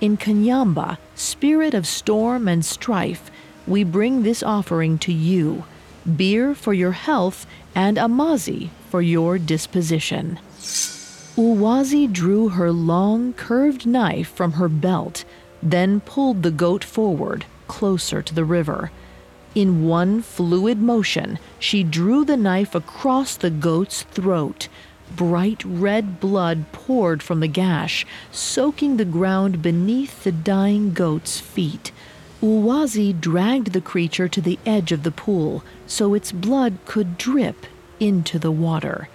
Nkanyamba, 0.00 0.98
spirit 1.14 1.74
of 1.74 1.86
storm 1.86 2.48
and 2.48 2.64
strife, 2.64 3.30
we 3.66 3.84
bring 3.84 4.22
this 4.22 4.42
offering 4.42 4.98
to 4.98 5.12
you 5.12 5.64
beer 6.16 6.54
for 6.54 6.74
your 6.74 6.92
health 6.92 7.46
and 7.74 7.96
amasi 7.96 8.68
for 8.90 9.00
your 9.00 9.38
disposition. 9.38 10.38
Ulwazi 11.36 12.12
drew 12.12 12.50
her 12.50 12.70
long, 12.70 13.32
curved 13.32 13.86
knife 13.86 14.28
from 14.28 14.52
her 14.52 14.68
belt, 14.68 15.24
then 15.62 16.00
pulled 16.00 16.42
the 16.42 16.50
goat 16.50 16.84
forward, 16.84 17.46
closer 17.66 18.22
to 18.22 18.34
the 18.34 18.44
river. 18.44 18.92
In 19.54 19.84
one 19.84 20.22
fluid 20.22 20.78
motion, 20.78 21.38
she 21.58 21.82
drew 21.82 22.24
the 22.24 22.36
knife 22.36 22.74
across 22.74 23.36
the 23.36 23.50
goat's 23.50 24.02
throat. 24.02 24.68
Bright 25.16 25.64
red 25.64 26.20
blood 26.20 26.64
poured 26.72 27.22
from 27.22 27.40
the 27.40 27.48
gash, 27.48 28.06
soaking 28.30 28.96
the 28.96 29.04
ground 29.04 29.62
beneath 29.62 30.24
the 30.24 30.32
dying 30.32 30.92
goat's 30.92 31.40
feet. 31.40 31.92
Ulwazi 32.42 33.18
dragged 33.18 33.72
the 33.72 33.80
creature 33.80 34.28
to 34.28 34.40
the 34.40 34.58
edge 34.66 34.92
of 34.92 35.02
the 35.02 35.10
pool 35.10 35.64
so 35.86 36.14
its 36.14 36.32
blood 36.32 36.78
could 36.84 37.16
drip 37.16 37.66
into 38.00 38.38
the 38.38 38.50
water. 38.50 39.08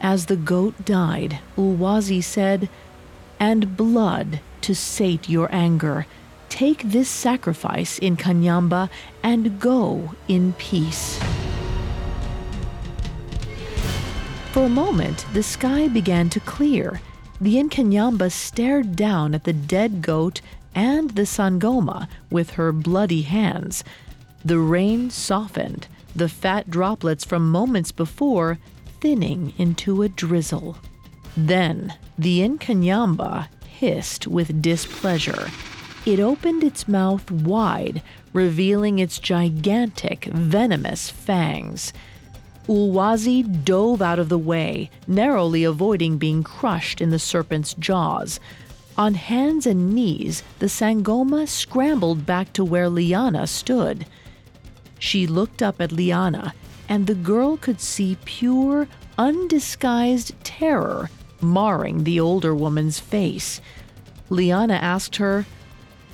As 0.00 0.26
the 0.26 0.36
goat 0.36 0.84
died, 0.84 1.38
Ulwazi 1.56 2.22
said, 2.22 2.68
And 3.40 3.76
blood 3.76 4.40
to 4.62 4.74
sate 4.74 5.28
your 5.28 5.48
anger. 5.50 6.06
Take 6.48 6.82
this 6.82 7.08
sacrifice 7.08 7.98
Inkanyamba 8.00 8.90
and 9.22 9.60
go 9.60 10.14
in 10.28 10.52
peace. 10.54 11.20
For 14.52 14.64
a 14.64 14.68
moment, 14.68 15.26
the 15.34 15.42
sky 15.42 15.88
began 15.88 16.30
to 16.30 16.40
clear. 16.40 17.00
The 17.40 17.56
Nkanyamba 17.56 18.32
stared 18.32 18.96
down 18.96 19.34
at 19.34 19.44
the 19.44 19.52
dead 19.52 20.02
goat 20.02 20.40
and 20.74 21.10
the 21.10 21.26
Sangoma 21.26 22.08
with 22.30 22.50
her 22.50 22.72
bloody 22.72 23.22
hands. 23.22 23.84
The 24.44 24.58
rain 24.58 25.10
softened, 25.10 25.86
the 26.16 26.28
fat 26.28 26.70
droplets 26.70 27.24
from 27.24 27.50
moments 27.50 27.92
before 27.92 28.58
thinning 29.00 29.52
into 29.58 30.02
a 30.02 30.08
drizzle. 30.08 30.78
Then 31.36 31.94
the 32.18 32.40
Nkanyamba 32.40 33.48
hissed 33.68 34.26
with 34.26 34.62
displeasure. 34.62 35.50
It 36.06 36.18
opened 36.18 36.64
its 36.64 36.88
mouth 36.88 37.30
wide, 37.30 38.02
revealing 38.32 38.98
its 38.98 39.18
gigantic, 39.18 40.24
venomous 40.24 41.10
fangs. 41.10 41.92
Ulwazi 42.68 43.64
dove 43.64 44.02
out 44.02 44.18
of 44.18 44.28
the 44.28 44.38
way, 44.38 44.90
narrowly 45.06 45.64
avoiding 45.64 46.18
being 46.18 46.42
crushed 46.42 47.00
in 47.00 47.10
the 47.10 47.18
serpent's 47.18 47.72
jaws. 47.74 48.38
On 48.98 49.14
hands 49.14 49.66
and 49.66 49.94
knees, 49.94 50.42
the 50.58 50.66
Sangoma 50.66 51.48
scrambled 51.48 52.26
back 52.26 52.52
to 52.52 52.64
where 52.64 52.88
Liana 52.88 53.46
stood. 53.46 54.06
She 54.98 55.26
looked 55.26 55.62
up 55.62 55.80
at 55.80 55.92
Liana, 55.92 56.52
and 56.88 57.06
the 57.06 57.14
girl 57.14 57.56
could 57.56 57.80
see 57.80 58.18
pure, 58.24 58.86
undisguised 59.16 60.34
terror 60.44 61.08
marring 61.40 62.04
the 62.04 62.20
older 62.20 62.54
woman's 62.54 62.98
face. 62.98 63.60
Liana 64.28 64.74
asked 64.74 65.16
her, 65.16 65.46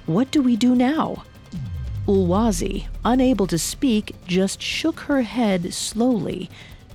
What 0.07 0.31
do 0.31 0.43
we 0.43 0.57
do 0.57 0.75
now? 0.75 1.25
Ulwazi, 2.07 2.87
unable 3.05 3.47
to 3.47 3.59
speak, 3.59 4.15
just 4.27 4.61
shook 4.61 5.01
her 5.01 5.23
head 5.23 5.73
slowly. 5.73 6.51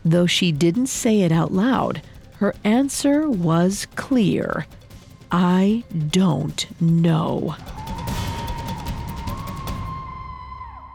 Though 0.06 0.28
she 0.28 0.52
didn't 0.52 0.88
say 0.88 1.22
it 1.22 1.32
out 1.32 1.52
loud, 1.52 2.02
her 2.38 2.54
answer 2.64 3.30
was 3.30 3.88
clear 3.96 4.66
I 5.32 5.84
don't 6.10 6.66
know. 6.82 7.56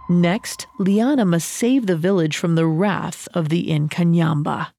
Next, 0.09 0.66
Liana 0.79 1.24
must 1.24 1.48
save 1.48 1.87
the 1.87 1.96
village 1.96 2.37
from 2.37 2.57
the 2.57 2.66
wrath 2.66 3.27
of 3.33 3.48
the 3.48 3.68
Nkanyamba. 3.68 4.73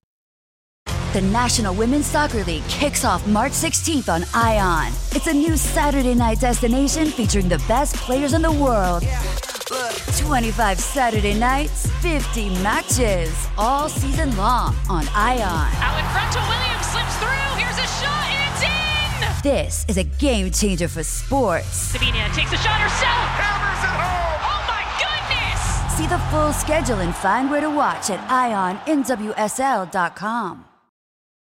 The 1.16 1.22
National 1.22 1.74
Women's 1.74 2.06
Soccer 2.08 2.44
League 2.44 2.68
kicks 2.68 3.06
off 3.06 3.26
March 3.26 3.54
16th 3.54 4.10
on 4.10 4.26
ION. 4.34 4.92
It's 5.12 5.28
a 5.28 5.34
new 5.34 5.56
Saturday 5.56 6.14
night 6.14 6.42
destination 6.42 7.06
featuring 7.06 7.48
the 7.48 7.60
best 7.70 7.96
players 7.96 8.34
in 8.34 8.42
the 8.42 8.52
world. 8.52 9.02
25 10.18 10.78
Saturday 10.78 11.34
nights, 11.34 11.90
50 12.02 12.50
matches, 12.62 13.48
all 13.58 13.88
season 13.88 14.36
long 14.36 14.76
on 14.90 15.08
Ion. 15.16 15.72
Out 15.80 15.98
in 15.98 16.06
front 16.12 16.34
to 16.34 16.40
Williams, 16.52 16.86
slips 16.86 17.16
through. 17.16 17.60
Here's 17.64 17.78
a 17.78 17.88
shot, 17.96 18.28
and 18.28 18.52
it's 18.52 18.64
in! 18.68 19.32
This 19.42 19.86
is 19.88 19.96
a 19.96 20.04
game 20.04 20.52
changer 20.52 20.90
for 20.90 21.02
sports. 21.02 21.68
Sabina 21.68 22.28
takes 22.34 22.52
a 22.52 22.58
shot 22.58 22.82
herself. 22.82 23.30
Hammers 23.40 23.84
it 23.88 23.96
home. 24.04 24.42
Oh 24.52 24.66
my 24.68 24.84
goodness! 25.00 25.96
See 25.96 26.08
the 26.08 26.20
full 26.30 26.52
schedule 26.52 27.00
and 27.00 27.16
find 27.16 27.50
where 27.50 27.62
to 27.62 27.70
watch 27.70 28.10
at 28.10 28.20
IonNWSL.com. 28.28 30.66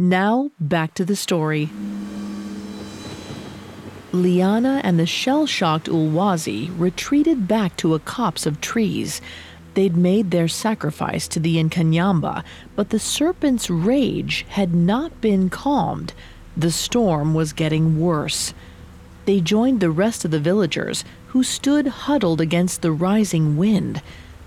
Now, 0.00 0.50
back 0.58 0.94
to 0.94 1.04
the 1.04 1.14
story. 1.14 1.68
Liana 4.12 4.80
and 4.82 4.98
the 4.98 5.04
shell 5.04 5.44
shocked 5.44 5.88
Ulwazi 5.88 6.70
retreated 6.78 7.46
back 7.46 7.76
to 7.76 7.92
a 7.92 7.98
copse 7.98 8.46
of 8.46 8.62
trees. 8.62 9.20
They'd 9.74 9.98
made 9.98 10.30
their 10.30 10.48
sacrifice 10.48 11.28
to 11.28 11.38
the 11.38 11.62
Nkanyamba, 11.62 12.42
but 12.74 12.88
the 12.88 12.98
serpent's 12.98 13.68
rage 13.68 14.46
had 14.48 14.74
not 14.74 15.20
been 15.20 15.50
calmed. 15.50 16.14
The 16.56 16.72
storm 16.72 17.34
was 17.34 17.52
getting 17.52 18.00
worse. 18.00 18.54
They 19.26 19.42
joined 19.42 19.80
the 19.80 19.90
rest 19.90 20.24
of 20.24 20.30
the 20.30 20.40
villagers, 20.40 21.04
who 21.26 21.42
stood 21.42 21.86
huddled 21.86 22.40
against 22.40 22.80
the 22.80 22.90
rising 22.90 23.58
wind. 23.58 24.00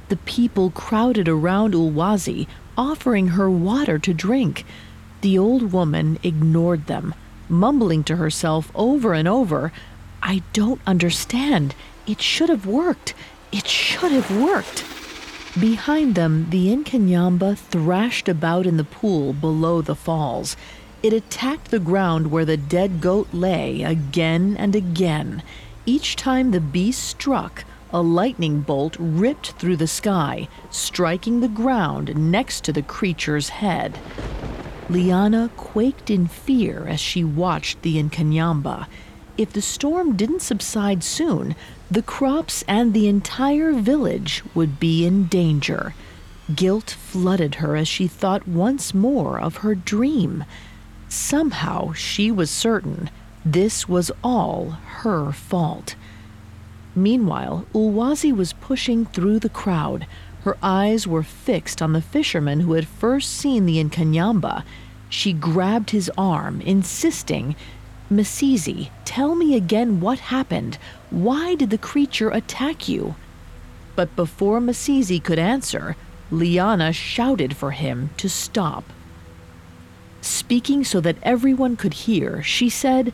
The 0.09 0.17
people 0.17 0.71
crowded 0.71 1.29
around 1.29 1.75
Ulwazi, 1.75 2.47
offering 2.75 3.27
her 3.27 3.51
water 3.51 3.99
to 3.99 4.15
drink. 4.15 4.65
The 5.23 5.39
old 5.39 5.71
woman 5.71 6.19
ignored 6.21 6.87
them, 6.87 7.15
mumbling 7.47 8.03
to 8.03 8.17
herself 8.17 8.69
over 8.75 9.13
and 9.13 9.25
over, 9.25 9.71
I 10.21 10.43
don't 10.51 10.81
understand. 10.85 11.75
It 12.05 12.21
should 12.21 12.49
have 12.49 12.65
worked. 12.65 13.13
It 13.49 13.65
should 13.65 14.11
have 14.11 14.29
worked. 14.37 14.83
Behind 15.57 16.15
them, 16.15 16.47
the 16.49 16.75
Nkanyamba 16.75 17.57
thrashed 17.57 18.27
about 18.27 18.65
in 18.65 18.75
the 18.75 18.83
pool 18.83 19.31
below 19.31 19.81
the 19.81 19.95
falls. 19.95 20.57
It 21.01 21.13
attacked 21.13 21.71
the 21.71 21.79
ground 21.79 22.29
where 22.29 22.43
the 22.43 22.57
dead 22.57 22.99
goat 22.99 23.29
lay 23.31 23.81
again 23.81 24.57
and 24.59 24.75
again. 24.75 25.41
Each 25.85 26.17
time 26.17 26.51
the 26.51 26.59
beast 26.59 27.01
struck, 27.01 27.63
a 27.91 28.01
lightning 28.01 28.59
bolt 28.59 28.97
ripped 28.99 29.51
through 29.51 29.77
the 29.77 29.87
sky, 29.87 30.49
striking 30.69 31.39
the 31.39 31.47
ground 31.47 32.13
next 32.29 32.65
to 32.65 32.73
the 32.73 32.81
creature's 32.81 33.47
head. 33.47 33.97
Liana 34.89 35.49
quaked 35.55 36.09
in 36.09 36.27
fear 36.27 36.85
as 36.87 36.99
she 36.99 37.23
watched 37.23 37.81
the 37.81 38.01
Nkanyamba. 38.01 38.87
If 39.37 39.53
the 39.53 39.61
storm 39.61 40.15
didn't 40.15 40.41
subside 40.41 41.03
soon, 41.03 41.55
the 41.89 42.01
crops 42.01 42.63
and 42.67 42.93
the 42.93 43.07
entire 43.07 43.73
village 43.73 44.43
would 44.53 44.79
be 44.79 45.05
in 45.05 45.25
danger. 45.25 45.95
Guilt 46.53 46.91
flooded 46.91 47.55
her 47.55 47.75
as 47.75 47.87
she 47.87 48.07
thought 48.07 48.47
once 48.47 48.93
more 48.93 49.39
of 49.39 49.57
her 49.57 49.73
dream. 49.73 50.43
Somehow 51.07 51.93
she 51.93 52.29
was 52.29 52.51
certain 52.51 53.09
this 53.45 53.89
was 53.89 54.09
all 54.23 54.77
her 55.01 55.31
fault. 55.33 55.95
Meanwhile, 56.95 57.65
Ulwazi 57.73 58.31
was 58.31 58.53
pushing 58.53 59.05
through 59.05 59.39
the 59.39 59.49
crowd. 59.49 60.07
Her 60.43 60.57
eyes 60.61 61.07
were 61.07 61.23
fixed 61.23 61.81
on 61.81 61.93
the 61.93 62.01
fisherman 62.01 62.61
who 62.61 62.73
had 62.73 62.87
first 62.87 63.31
seen 63.31 63.65
the 63.65 63.81
Nkanyamba. 63.83 64.63
She 65.07 65.31
grabbed 65.31 65.91
his 65.91 66.11
arm, 66.17 66.59
insisting, 66.61 67.55
Masizi, 68.11 68.89
tell 69.05 69.35
me 69.35 69.55
again 69.55 70.01
what 70.01 70.19
happened. 70.19 70.77
Why 71.09 71.55
did 71.55 71.69
the 71.69 71.77
creature 71.77 72.29
attack 72.29 72.89
you? 72.89 73.15
But 73.95 74.15
before 74.15 74.59
Masizi 74.59 75.23
could 75.23 75.39
answer, 75.39 75.95
Liana 76.29 76.91
shouted 76.91 77.55
for 77.55 77.71
him 77.71 78.09
to 78.17 78.27
stop. 78.27 78.83
Speaking 80.21 80.83
so 80.83 80.99
that 81.01 81.17
everyone 81.23 81.75
could 81.75 81.93
hear, 81.93 82.43
she 82.43 82.69
said, 82.69 83.13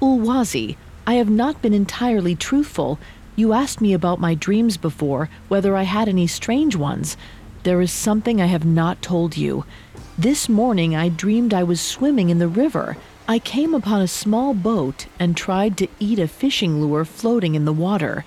Ulwazi, 0.00 0.76
I 1.06 1.14
have 1.14 1.30
not 1.30 1.60
been 1.62 1.74
entirely 1.74 2.34
truthful. 2.34 2.98
You 3.36 3.52
asked 3.52 3.80
me 3.80 3.92
about 3.92 4.20
my 4.20 4.34
dreams 4.34 4.76
before, 4.76 5.28
whether 5.48 5.76
I 5.76 5.82
had 5.82 6.08
any 6.08 6.26
strange 6.28 6.76
ones. 6.76 7.16
There 7.64 7.80
is 7.80 7.90
something 7.90 8.40
I 8.40 8.46
have 8.46 8.64
not 8.64 9.02
told 9.02 9.36
you. 9.36 9.64
This 10.16 10.48
morning 10.48 10.94
I 10.94 11.08
dreamed 11.08 11.52
I 11.52 11.64
was 11.64 11.80
swimming 11.80 12.30
in 12.30 12.38
the 12.38 12.46
river. 12.46 12.96
I 13.26 13.40
came 13.40 13.74
upon 13.74 14.02
a 14.02 14.06
small 14.06 14.54
boat 14.54 15.06
and 15.18 15.36
tried 15.36 15.76
to 15.78 15.88
eat 15.98 16.20
a 16.20 16.28
fishing 16.28 16.80
lure 16.80 17.04
floating 17.04 17.56
in 17.56 17.64
the 17.64 17.72
water. 17.72 18.24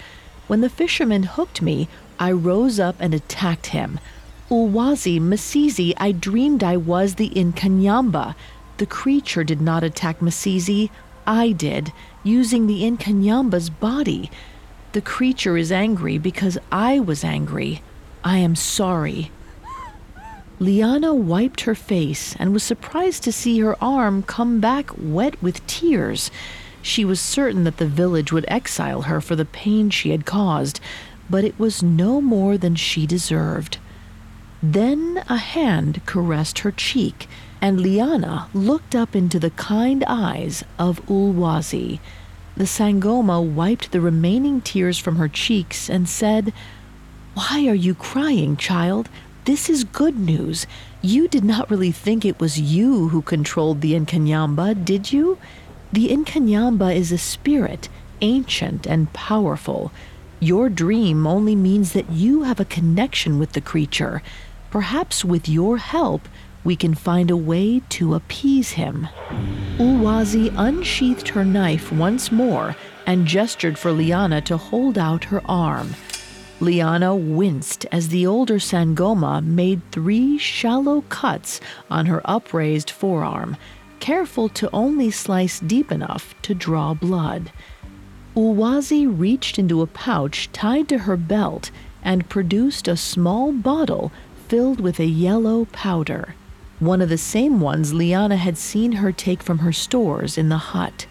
When 0.47 0.59
the 0.59 0.69
fisherman 0.69 1.23
hooked 1.23 1.61
me, 1.61 1.87
I 2.19 2.31
rose 2.31 2.77
up 2.79 2.95
and 2.99 3.13
attacked 3.13 3.67
him. 3.67 4.01
Ulwazi, 4.49 5.21
Masizi, 5.21 5.93
I 5.97 6.11
dreamed 6.11 6.63
I 6.63 6.75
was 6.75 7.15
the 7.15 7.29
Inkanyamba. 7.29 8.35
The 8.77 8.85
creature 8.85 9.43
did 9.43 9.61
not 9.61 9.83
attack 9.83 10.19
Masizi. 10.19 10.89
I 11.25 11.51
did, 11.51 11.93
using 12.23 12.67
the 12.67 12.81
Inkanyamba's 12.83 13.69
body. 13.69 14.29
The 14.97 15.01
creature 15.01 15.57
is 15.57 15.71
angry 15.71 16.17
because 16.17 16.57
I 16.71 16.99
was 16.99 17.23
angry. 17.23 17.83
I 18.23 18.37
am 18.37 18.55
sorry. 18.55 19.29
Liana 20.57 21.13
wiped 21.13 21.61
her 21.61 21.75
face 21.75 22.35
and 22.39 22.51
was 22.51 22.63
surprised 22.63 23.21
to 23.25 23.31
see 23.31 23.59
her 23.59 23.77
arm 23.79 24.23
come 24.23 24.59
back 24.59 24.89
wet 24.97 25.39
with 25.39 25.63
tears. 25.67 26.31
She 26.81 27.05
was 27.05 27.21
certain 27.21 27.63
that 27.65 27.77
the 27.77 27.85
village 27.85 28.31
would 28.31 28.45
exile 28.47 29.03
her 29.03 29.21
for 29.21 29.35
the 29.35 29.45
pain 29.45 29.91
she 29.91 30.09
had 30.09 30.25
caused, 30.25 30.79
but 31.29 31.43
it 31.43 31.59
was 31.59 31.83
no 31.83 32.19
more 32.19 32.57
than 32.57 32.73
she 32.73 33.05
deserved. 33.05 33.77
Then 34.63 35.23
a 35.29 35.37
hand 35.37 36.01
caressed 36.07 36.57
her 36.65 36.71
cheek, 36.71 37.27
and 37.61 37.79
Liana 37.79 38.47
looked 38.51 38.95
up 38.95 39.15
into 39.15 39.37
the 39.37 39.51
kind 39.51 40.03
eyes 40.07 40.63
of 40.79 41.05
Ulwazi. 41.05 41.99
The 42.57 42.63
Sangoma 42.63 43.39
wiped 43.39 43.91
the 43.91 44.01
remaining 44.01 44.61
tears 44.61 44.97
from 44.97 45.17
her 45.17 45.27
cheeks 45.27 45.91
and 45.91 46.09
said, 46.09 46.51
Why 47.35 47.67
are 47.67 47.75
you 47.75 47.93
crying, 47.93 48.57
child? 48.57 49.09
This 49.45 49.69
is 49.69 49.83
good 49.83 50.17
news. 50.17 50.65
You 51.03 51.27
did 51.27 51.43
not 51.43 51.69
really 51.69 51.91
think 51.91 52.25
it 52.25 52.39
was 52.39 52.59
you 52.59 53.09
who 53.09 53.21
controlled 53.21 53.81
the 53.81 53.93
Nkanyamba, 53.93 54.83
did 54.83 55.13
you? 55.13 55.37
The 55.93 56.07
Nkanyamba 56.07 56.95
is 56.95 57.11
a 57.11 57.19
spirit, 57.19 57.89
ancient 58.21 58.87
and 58.87 59.13
powerful. 59.13 59.91
Your 60.39 60.67
dream 60.67 61.27
only 61.27 61.55
means 61.55 61.93
that 61.93 62.09
you 62.09 62.41
have 62.41 62.59
a 62.59 62.65
connection 62.65 63.37
with 63.37 63.51
the 63.51 63.61
creature. 63.61 64.23
Perhaps 64.71 65.23
with 65.23 65.47
your 65.47 65.77
help, 65.77 66.27
we 66.67 66.75
can 66.75 66.93
find 66.93 67.31
a 67.31 67.37
way 67.37 67.81
to 67.87 68.13
appease 68.13 68.71
him. 68.71 69.07
Ulwazi 69.79 70.53
unsheathed 70.57 71.29
her 71.29 71.45
knife 71.45 71.93
once 71.93 72.29
more 72.29 72.75
and 73.05 73.25
gestured 73.25 73.79
for 73.79 73.93
Liana 73.93 74.41
to 74.41 74.57
hold 74.57 74.97
out 74.97 75.23
her 75.23 75.41
arm. 75.45 75.95
Liana 76.59 77.15
winced 77.15 77.85
as 77.89 78.09
the 78.09 78.27
older 78.27 78.59
Sangoma 78.59 79.41
made 79.41 79.81
three 79.93 80.37
shallow 80.37 81.05
cuts 81.07 81.61
on 81.89 82.05
her 82.07 82.21
upraised 82.25 82.89
forearm, 82.89 83.55
careful 84.01 84.49
to 84.49 84.69
only 84.73 85.09
slice 85.09 85.61
deep 85.61 85.89
enough 85.89 86.35
to 86.41 86.53
draw 86.53 86.93
blood. 86.93 87.49
Ulwazi 88.35 89.07
reached 89.07 89.57
into 89.57 89.81
a 89.81 89.87
pouch 89.87 90.51
tied 90.51 90.89
to 90.89 90.97
her 90.97 91.15
belt 91.15 91.71
and 92.03 92.27
produced 92.27 92.89
a 92.89 92.97
small 92.97 93.53
bottle 93.53 94.11
filled 94.49 94.81
with 94.81 94.99
a 94.99 95.05
yellow 95.05 95.63
powder, 95.71 96.35
one 96.79 97.01
of 97.01 97.09
the 97.09 97.17
same 97.17 97.59
ones 97.59 97.93
Liana 97.93 98.37
had 98.37 98.57
seen 98.57 98.93
her 98.93 99.11
take 99.11 99.41
from 99.41 99.59
her 99.59 99.73
stores 99.73 100.37
in 100.37 100.49
the 100.49 100.57
hut. 100.57 101.07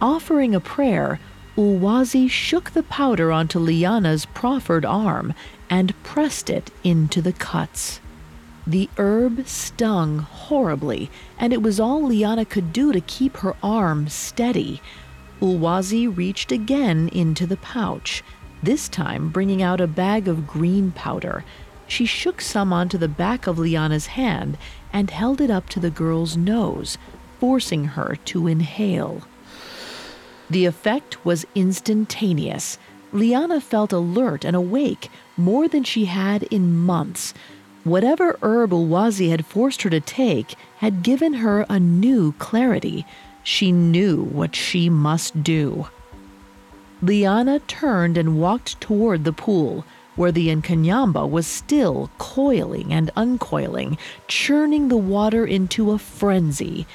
Offering 0.00 0.54
a 0.54 0.60
prayer, 0.60 1.20
Ulwazi 1.56 2.28
shook 2.28 2.72
the 2.72 2.82
powder 2.82 3.32
onto 3.32 3.58
Liana's 3.58 4.26
proffered 4.26 4.84
arm 4.84 5.32
and 5.70 6.00
pressed 6.02 6.50
it 6.50 6.70
into 6.84 7.22
the 7.22 7.32
cuts. 7.32 8.00
The 8.66 8.90
herb 8.98 9.46
stung 9.46 10.18
horribly, 10.18 11.08
and 11.38 11.52
it 11.52 11.62
was 11.62 11.78
all 11.78 12.02
Liana 12.02 12.44
could 12.44 12.72
do 12.72 12.92
to 12.92 13.00
keep 13.00 13.38
her 13.38 13.54
arm 13.62 14.08
steady. 14.08 14.82
Ulwazi 15.40 16.08
reached 16.08 16.50
again 16.50 17.08
into 17.08 17.46
the 17.46 17.56
pouch. 17.56 18.22
this 18.62 18.88
time 18.88 19.28
bringing 19.28 19.62
out 19.62 19.80
a 19.80 19.86
bag 19.86 20.26
of 20.26 20.46
green 20.46 20.90
powder. 20.90 21.44
She 21.86 22.04
shook 22.04 22.40
some 22.40 22.72
onto 22.72 22.98
the 22.98 23.08
back 23.08 23.46
of 23.46 23.58
Liana's 23.58 24.06
hand 24.06 24.58
and 24.96 25.10
held 25.10 25.42
it 25.42 25.50
up 25.50 25.68
to 25.68 25.78
the 25.78 25.90
girl's 25.90 26.38
nose, 26.38 26.96
forcing 27.38 27.84
her 27.84 28.16
to 28.24 28.46
inhale. 28.46 29.20
The 30.48 30.64
effect 30.64 31.22
was 31.22 31.44
instantaneous. 31.54 32.78
Liana 33.12 33.60
felt 33.60 33.92
alert 33.92 34.42
and 34.42 34.56
awake 34.56 35.10
more 35.36 35.68
than 35.68 35.84
she 35.84 36.06
had 36.06 36.44
in 36.44 36.78
months. 36.78 37.34
Whatever 37.84 38.38
herb 38.40 38.70
Ulwazi 38.70 39.28
had 39.28 39.44
forced 39.44 39.82
her 39.82 39.90
to 39.90 40.00
take 40.00 40.54
had 40.78 41.02
given 41.02 41.34
her 41.34 41.66
a 41.68 41.78
new 41.78 42.32
clarity. 42.38 43.04
She 43.42 43.72
knew 43.72 44.22
what 44.22 44.56
she 44.56 44.88
must 44.88 45.42
do. 45.42 45.88
Liana 47.02 47.58
turned 47.58 48.16
and 48.16 48.40
walked 48.40 48.80
toward 48.80 49.24
the 49.24 49.34
pool, 49.34 49.84
where 50.16 50.32
the 50.32 50.48
Nkanyamba 50.48 51.28
was 51.28 51.46
still 51.46 52.10
coiling 52.18 52.92
and 52.92 53.10
uncoiling, 53.16 53.98
churning 54.26 54.88
the 54.88 54.96
water 54.96 55.46
into 55.46 55.92
a 55.92 55.98
frenzy. 55.98 56.86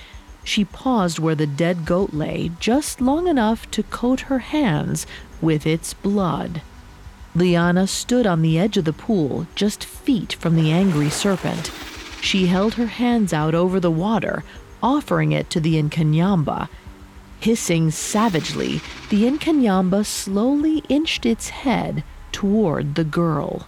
She 0.43 0.65
paused 0.65 1.19
where 1.19 1.35
the 1.35 1.47
dead 1.47 1.85
goat 1.85 2.13
lay 2.13 2.51
just 2.59 2.99
long 2.99 3.27
enough 3.27 3.69
to 3.71 3.83
coat 3.83 4.21
her 4.21 4.39
hands 4.39 5.05
with 5.39 5.67
its 5.67 5.93
blood. 5.93 6.61
Liana 7.35 7.87
stood 7.87 8.27
on 8.27 8.41
the 8.41 8.59
edge 8.59 8.75
of 8.75 8.85
the 8.85 8.91
pool, 8.91 9.47
just 9.55 9.85
feet 9.85 10.33
from 10.33 10.55
the 10.55 10.71
angry 10.71 11.09
serpent. 11.09 11.71
She 12.21 12.47
held 12.47 12.73
her 12.73 12.87
hands 12.87 13.31
out 13.33 13.55
over 13.55 13.79
the 13.79 13.91
water, 13.91 14.43
offering 14.83 15.31
it 15.31 15.49
to 15.51 15.59
the 15.59 15.81
Nkanyamba. 15.81 16.67
Hissing 17.39 17.91
savagely, 17.91 18.81
the 19.09 19.23
Nkanyamba 19.23 20.05
slowly 20.05 20.83
inched 20.89 21.25
its 21.25 21.49
head 21.49 22.03
toward 22.31 22.95
the 22.95 23.03
girl. 23.03 23.67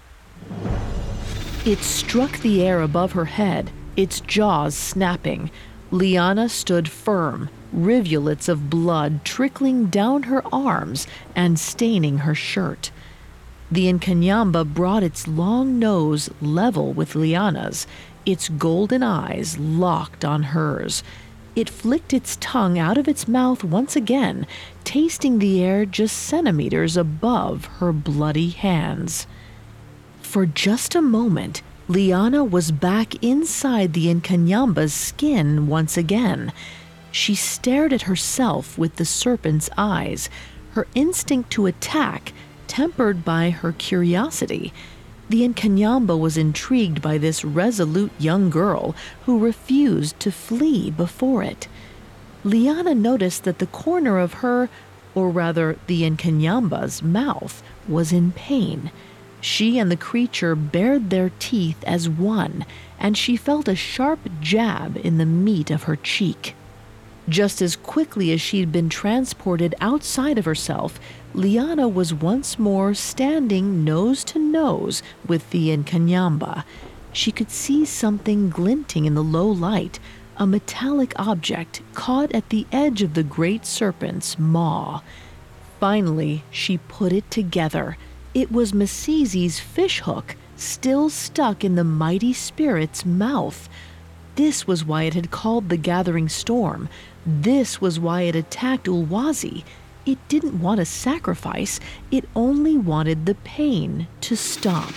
It 1.65 1.79
struck 1.79 2.39
the 2.39 2.61
air 2.61 2.81
above 2.81 3.13
her 3.13 3.25
head, 3.25 3.71
its 3.95 4.19
jaws 4.19 4.75
snapping. 4.75 5.49
Liana 5.91 6.49
stood 6.49 6.89
firm, 6.89 7.49
rivulets 7.71 8.49
of 8.49 8.69
blood 8.69 9.23
trickling 9.23 9.85
down 9.85 10.23
her 10.23 10.43
arms 10.53 11.07
and 11.35 11.59
staining 11.59 12.19
her 12.19 12.35
shirt. 12.35 12.91
The 13.71 13.91
Nkanyamba 13.91 14.73
brought 14.73 15.03
its 15.03 15.27
long 15.27 15.79
nose 15.79 16.29
level 16.41 16.93
with 16.93 17.15
Liana's, 17.15 17.87
its 18.25 18.49
golden 18.49 19.01
eyes 19.01 19.57
locked 19.57 20.23
on 20.23 20.43
hers. 20.43 21.03
It 21.55 21.69
flicked 21.69 22.13
its 22.13 22.37
tongue 22.37 22.79
out 22.79 22.97
of 22.97 23.07
its 23.07 23.27
mouth 23.27 23.63
once 23.63 23.95
again, 23.95 24.47
tasting 24.83 25.37
the 25.37 25.63
air 25.63 25.85
just 25.85 26.17
centimeters 26.17 26.97
above 26.97 27.65
her 27.77 27.93
bloody 27.93 28.49
hands. 28.49 29.27
For 30.21 30.47
just 30.47 30.95
a 30.95 31.01
moment, 31.01 31.61
Liana 31.87 32.43
was 32.43 32.71
back 32.71 33.21
inside 33.23 33.93
the 33.93 34.07
Nkanyamba's 34.07 34.93
skin 34.93 35.67
once 35.67 35.95
again. 35.95 36.51
She 37.11 37.35
stared 37.35 37.93
at 37.93 38.03
herself 38.03 38.75
with 38.77 38.95
the 38.95 39.05
serpent's 39.05 39.69
eyes, 39.77 40.29
her 40.71 40.87
instinct 40.95 41.51
to 41.51 41.67
attack 41.67 42.33
tempered 42.67 43.23
by 43.23 43.51
her 43.51 43.73
curiosity. 43.73 44.73
The 45.33 45.49
Nkanyamba 45.49 46.15
was 46.15 46.37
intrigued 46.37 47.01
by 47.01 47.17
this 47.17 47.43
resolute 47.43 48.11
young 48.19 48.51
girl 48.51 48.93
who 49.25 49.39
refused 49.39 50.19
to 50.19 50.31
flee 50.31 50.91
before 50.91 51.41
it. 51.41 51.67
Liana 52.43 52.93
noticed 52.93 53.43
that 53.43 53.57
the 53.57 53.65
corner 53.65 54.19
of 54.19 54.43
her, 54.45 54.69
or 55.15 55.31
rather 55.31 55.79
the 55.87 56.03
Nkanyamba's, 56.03 57.01
mouth 57.01 57.63
was 57.87 58.13
in 58.13 58.31
pain. 58.33 58.91
She 59.41 59.79
and 59.79 59.89
the 59.89 59.97
creature 59.97 60.53
bared 60.53 61.09
their 61.09 61.31
teeth 61.39 61.83
as 61.83 62.07
one, 62.07 62.63
and 62.99 63.17
she 63.17 63.35
felt 63.35 63.67
a 63.67 63.75
sharp 63.75 64.19
jab 64.39 64.97
in 64.97 65.17
the 65.17 65.25
meat 65.25 65.71
of 65.71 65.83
her 65.89 65.95
cheek. 65.95 66.53
Just 67.29 67.61
as 67.61 67.77
quickly 67.77 68.31
as 68.33 68.41
she'd 68.41 68.71
been 68.71 68.89
transported 68.89 69.75
outside 69.79 70.37
of 70.37 70.45
herself, 70.45 70.99
Liana 71.33 71.87
was 71.87 72.13
once 72.13 72.59
more 72.59 72.93
standing 72.93 73.85
nose 73.85 74.25
to 74.25 74.39
nose 74.39 75.01
with 75.25 75.49
the 75.51 75.69
Nkanyamba. 75.69 76.65
She 77.13 77.31
could 77.31 77.49
see 77.49 77.85
something 77.85 78.49
glinting 78.49 79.05
in 79.05 79.13
the 79.13 79.23
low 79.23 79.47
light, 79.47 79.99
a 80.35 80.45
metallic 80.45 81.13
object 81.15 81.81
caught 81.93 82.33
at 82.33 82.49
the 82.49 82.65
edge 82.71 83.01
of 83.01 83.13
the 83.13 83.23
great 83.23 83.65
serpent's 83.65 84.37
maw. 84.37 85.01
Finally, 85.79 86.43
she 86.51 86.77
put 86.77 87.13
it 87.13 87.29
together. 87.31 87.97
It 88.33 88.51
was 88.51 88.73
Masizi's 88.73 89.59
fishhook, 89.59 90.35
still 90.55 91.09
stuck 91.09 91.63
in 91.63 91.75
the 91.75 91.83
mighty 91.83 92.33
spirit's 92.33 93.05
mouth. 93.05 93.69
This 94.35 94.65
was 94.65 94.83
why 94.83 95.03
it 95.03 95.13
had 95.13 95.29
called 95.29 95.69
the 95.69 95.77
gathering 95.77 96.27
storm. 96.27 96.89
This 97.25 97.79
was 97.79 97.99
why 97.99 98.21
it 98.23 98.35
attacked 98.35 98.87
Ulwazi. 98.87 99.63
It 100.05 100.17
didn't 100.27 100.59
want 100.59 100.81
a 100.81 100.85
sacrifice, 100.85 101.79
it 102.11 102.27
only 102.35 102.77
wanted 102.77 103.25
the 103.25 103.35
pain 103.35 104.07
to 104.21 104.35
stop. 104.35 104.91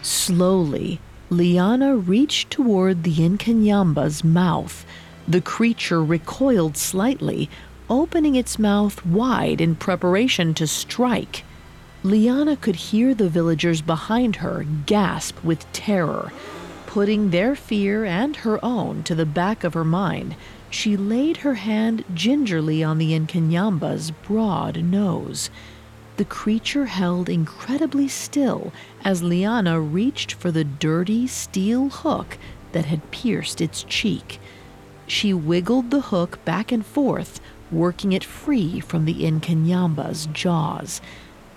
Slowly, 0.00 1.00
Liana 1.28 1.96
reached 1.96 2.50
toward 2.50 3.02
the 3.02 3.14
Nkanyamba's 3.14 4.24
mouth. 4.24 4.86
The 5.28 5.42
creature 5.42 6.02
recoiled 6.02 6.76
slightly, 6.76 7.50
opening 7.90 8.34
its 8.34 8.58
mouth 8.58 9.04
wide 9.04 9.60
in 9.60 9.76
preparation 9.76 10.54
to 10.54 10.66
strike. 10.66 11.44
Liana 12.02 12.56
could 12.56 12.76
hear 12.76 13.14
the 13.14 13.28
villagers 13.28 13.82
behind 13.82 14.36
her 14.36 14.64
gasp 14.86 15.42
with 15.44 15.70
terror. 15.72 16.32
Putting 16.94 17.30
their 17.30 17.56
fear 17.56 18.04
and 18.04 18.36
her 18.36 18.64
own 18.64 19.02
to 19.02 19.16
the 19.16 19.26
back 19.26 19.64
of 19.64 19.74
her 19.74 19.82
mind, 19.82 20.36
she 20.70 20.96
laid 20.96 21.38
her 21.38 21.54
hand 21.54 22.04
gingerly 22.14 22.84
on 22.84 22.98
the 22.98 23.18
Nkanyamba's 23.18 24.12
broad 24.12 24.76
nose. 24.84 25.50
The 26.18 26.24
creature 26.24 26.86
held 26.86 27.28
incredibly 27.28 28.06
still 28.06 28.72
as 29.02 29.24
Liana 29.24 29.80
reached 29.80 30.34
for 30.34 30.52
the 30.52 30.62
dirty 30.62 31.26
steel 31.26 31.88
hook 31.88 32.38
that 32.70 32.84
had 32.84 33.10
pierced 33.10 33.60
its 33.60 33.82
cheek. 33.82 34.38
She 35.08 35.34
wiggled 35.34 35.90
the 35.90 36.00
hook 36.00 36.44
back 36.44 36.70
and 36.70 36.86
forth, 36.86 37.40
working 37.72 38.12
it 38.12 38.22
free 38.22 38.78
from 38.78 39.04
the 39.04 39.28
Nkanyamba's 39.28 40.26
jaws. 40.26 41.00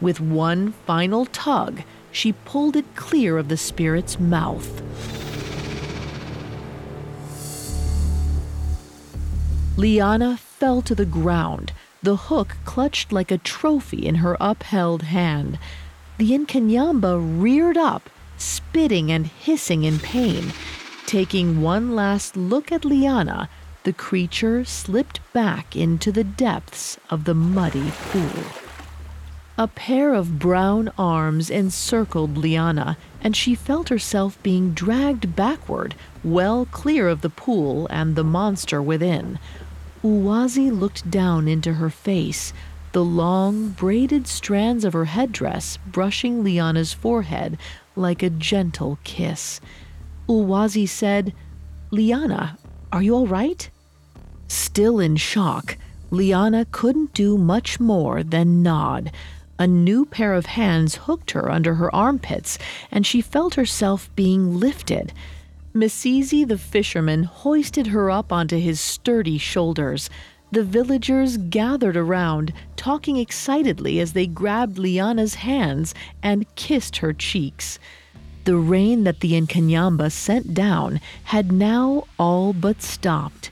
With 0.02 0.20
one 0.20 0.72
final 0.88 1.28
tug, 1.28 1.84
she 2.18 2.32
pulled 2.34 2.76
it 2.76 2.96
clear 2.96 3.38
of 3.38 3.48
the 3.48 3.56
spirit's 3.56 4.20
mouth. 4.20 4.82
Liana 9.78 10.38
fell 10.38 10.82
to 10.82 10.96
the 10.96 11.06
ground, 11.06 11.74
the 12.02 12.16
hook 12.16 12.58
clutched 12.66 13.12
like 13.12 13.30
a 13.30 13.38
trophy 13.38 14.08
in 14.08 14.16
her 14.16 14.36
upheld 14.40 15.04
hand. 15.04 15.60
The 16.18 16.32
Nkanyamba 16.32 17.40
reared 17.40 17.78
up, 17.78 18.10
spitting 18.40 19.12
and 19.12 19.28
hissing 19.28 19.84
in 19.84 20.00
pain. 20.00 20.54
Taking 21.06 21.62
one 21.62 21.96
last 21.96 22.36
look 22.36 22.72
at 22.72 22.84
Liana, 22.84 23.48
the 23.84 23.94
creature 23.94 24.66
slipped 24.66 25.20
back 25.34 25.76
into 25.76 26.12
the 26.12 26.24
depths 26.24 26.98
of 27.12 27.26
the 27.26 27.36
muddy 27.36 27.92
pool. 28.10 28.67
A 29.60 29.68
pair 29.68 30.14
of 30.14 30.38
brown 30.38 30.92
arms 31.00 31.50
encircled 31.50 32.38
Liana, 32.38 32.96
and 33.22 33.36
she 33.36 33.56
felt 33.56 33.90
herself 33.90 34.38
being 34.44 34.74
dragged 34.74 35.36
backward, 35.36 35.96
well 36.24 36.68
clear 36.68 37.10
of 37.10 37.22
the 37.22 37.32
pool 37.32 37.88
and 37.90 38.16
the 38.16 38.24
monster 38.24 38.84
within. 38.84 39.40
Ulwazi 40.04 40.70
looked 40.70 41.10
down 41.10 41.48
into 41.48 41.74
her 41.74 41.90
face, 41.90 42.54
the 42.92 43.04
long, 43.04 43.70
braided 43.70 44.28
strands 44.28 44.86
of 44.86 44.94
her 44.94 45.06
headdress 45.06 45.80
brushing 45.88 46.44
Liana's 46.44 46.94
forehead 46.94 47.58
like 47.96 48.22
a 48.22 48.30
gentle 48.30 49.00
kiss. 49.04 49.60
Ulwazi 50.30 50.88
said, 50.88 51.34
Liana, 51.90 52.60
are 52.92 53.02
you 53.02 53.16
all 53.16 53.28
right? 53.28 53.68
Still 54.48 55.00
in 55.00 55.16
shock, 55.16 55.78
Liana 56.12 56.66
couldn't 56.72 57.16
do 57.16 57.40
much 57.40 57.80
more 57.80 58.22
than 58.22 58.62
nod. 58.62 59.12
A 59.60 59.66
new 59.66 60.06
pair 60.06 60.34
of 60.34 60.46
hands 60.46 60.96
hooked 60.96 61.32
her 61.32 61.52
under 61.52 61.76
her 61.76 61.94
armpits, 61.94 62.60
and 62.92 63.06
she 63.06 63.22
felt 63.22 63.56
herself 63.56 64.10
being 64.16 64.60
lifted. 64.60 65.14
Masizi 65.74 66.48
the 66.48 66.58
fisherman 66.58 67.24
hoisted 67.24 67.88
her 67.88 68.12
up 68.12 68.32
onto 68.32 68.58
his 68.58 68.80
sturdy 68.80 69.38
shoulders. 69.38 70.10
The 70.52 70.64
villagers 70.64 71.38
gathered 71.38 71.98
around, 71.98 72.54
talking 72.76 73.18
excitedly 73.18 74.00
as 74.00 74.14
they 74.14 74.28
grabbed 74.28 74.78
Liana's 74.78 75.36
hands 75.36 75.94
and 76.22 76.54
kissed 76.56 76.98
her 76.98 77.12
cheeks. 77.12 77.80
The 78.46 78.56
rain 78.56 79.04
that 79.04 79.20
the 79.20 79.34
Nkanyamba 79.34 80.12
sent 80.12 80.54
down 80.54 81.02
had 81.26 81.52
now 81.52 82.06
all 82.18 82.54
but 82.54 82.82
stopped. 82.82 83.52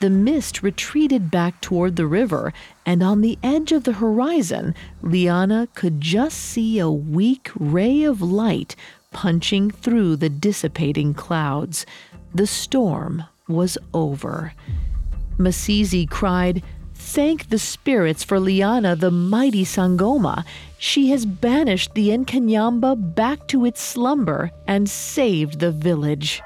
The 0.00 0.10
mist 0.10 0.62
retreated 0.62 1.30
back 1.30 1.60
toward 1.62 1.96
the 1.96 2.06
river, 2.06 2.52
and 2.84 3.02
on 3.02 3.22
the 3.22 3.38
edge 3.42 3.72
of 3.72 3.84
the 3.84 3.94
horizon, 3.94 4.74
Liana 5.02 5.68
could 5.74 6.00
just 6.02 6.38
see 6.38 6.78
a 6.78 6.90
weak 6.90 7.50
ray 7.58 8.02
of 8.02 8.20
light 8.20 8.76
punching 9.12 9.70
through 9.70 10.16
the 10.16 10.28
dissipating 10.28 11.14
clouds. 11.14 11.86
The 12.34 12.46
storm 12.46 13.24
was 13.48 13.78
over. 13.94 14.52
Masizi 15.38 16.08
cried, 16.08 16.62
Thank 16.94 17.48
the 17.48 17.58
spirits 17.58 18.24
for 18.24 18.38
Liana, 18.38 18.96
the 18.96 19.10
mighty 19.10 19.64
Sangoma. 19.64 20.44
She 20.76 21.10
has 21.10 21.24
banished 21.24 21.94
the 21.94 22.08
Inkanyamba 22.08 23.14
back 23.14 23.46
to 23.48 23.64
its 23.64 23.80
slumber 23.80 24.50
and 24.66 24.90
saved 24.90 25.60
the 25.60 25.72
village. 25.72 26.42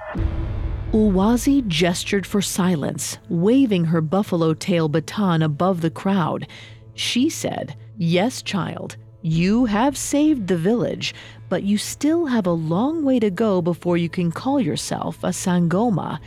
Ulwazi 0.93 1.65
gestured 1.69 2.27
for 2.27 2.43
silence, 2.43 3.19
waving 3.29 3.85
her 3.85 4.01
buffalo 4.01 4.55
tail 4.55 4.89
baton 4.89 5.41
above 5.41 5.83
the 5.83 5.91
crowd. 5.91 6.49
She 6.95 7.31
said, 7.31 7.77
Yes, 7.97 8.43
child, 8.43 8.97
you 9.23 9.67
have 9.67 9.97
saved 9.97 10.49
the 10.49 10.57
village, 10.57 11.15
but 11.49 11.63
you 11.63 11.79
still 11.79 12.27
have 12.27 12.45
a 12.45 12.51
long 12.51 13.05
way 13.05 13.21
to 13.21 13.31
go 13.31 13.63
before 13.63 13.99
you 13.99 14.09
can 14.09 14.33
call 14.33 14.59
yourself 14.61 15.23
a 15.23 15.29
Sangoma. 15.29 16.19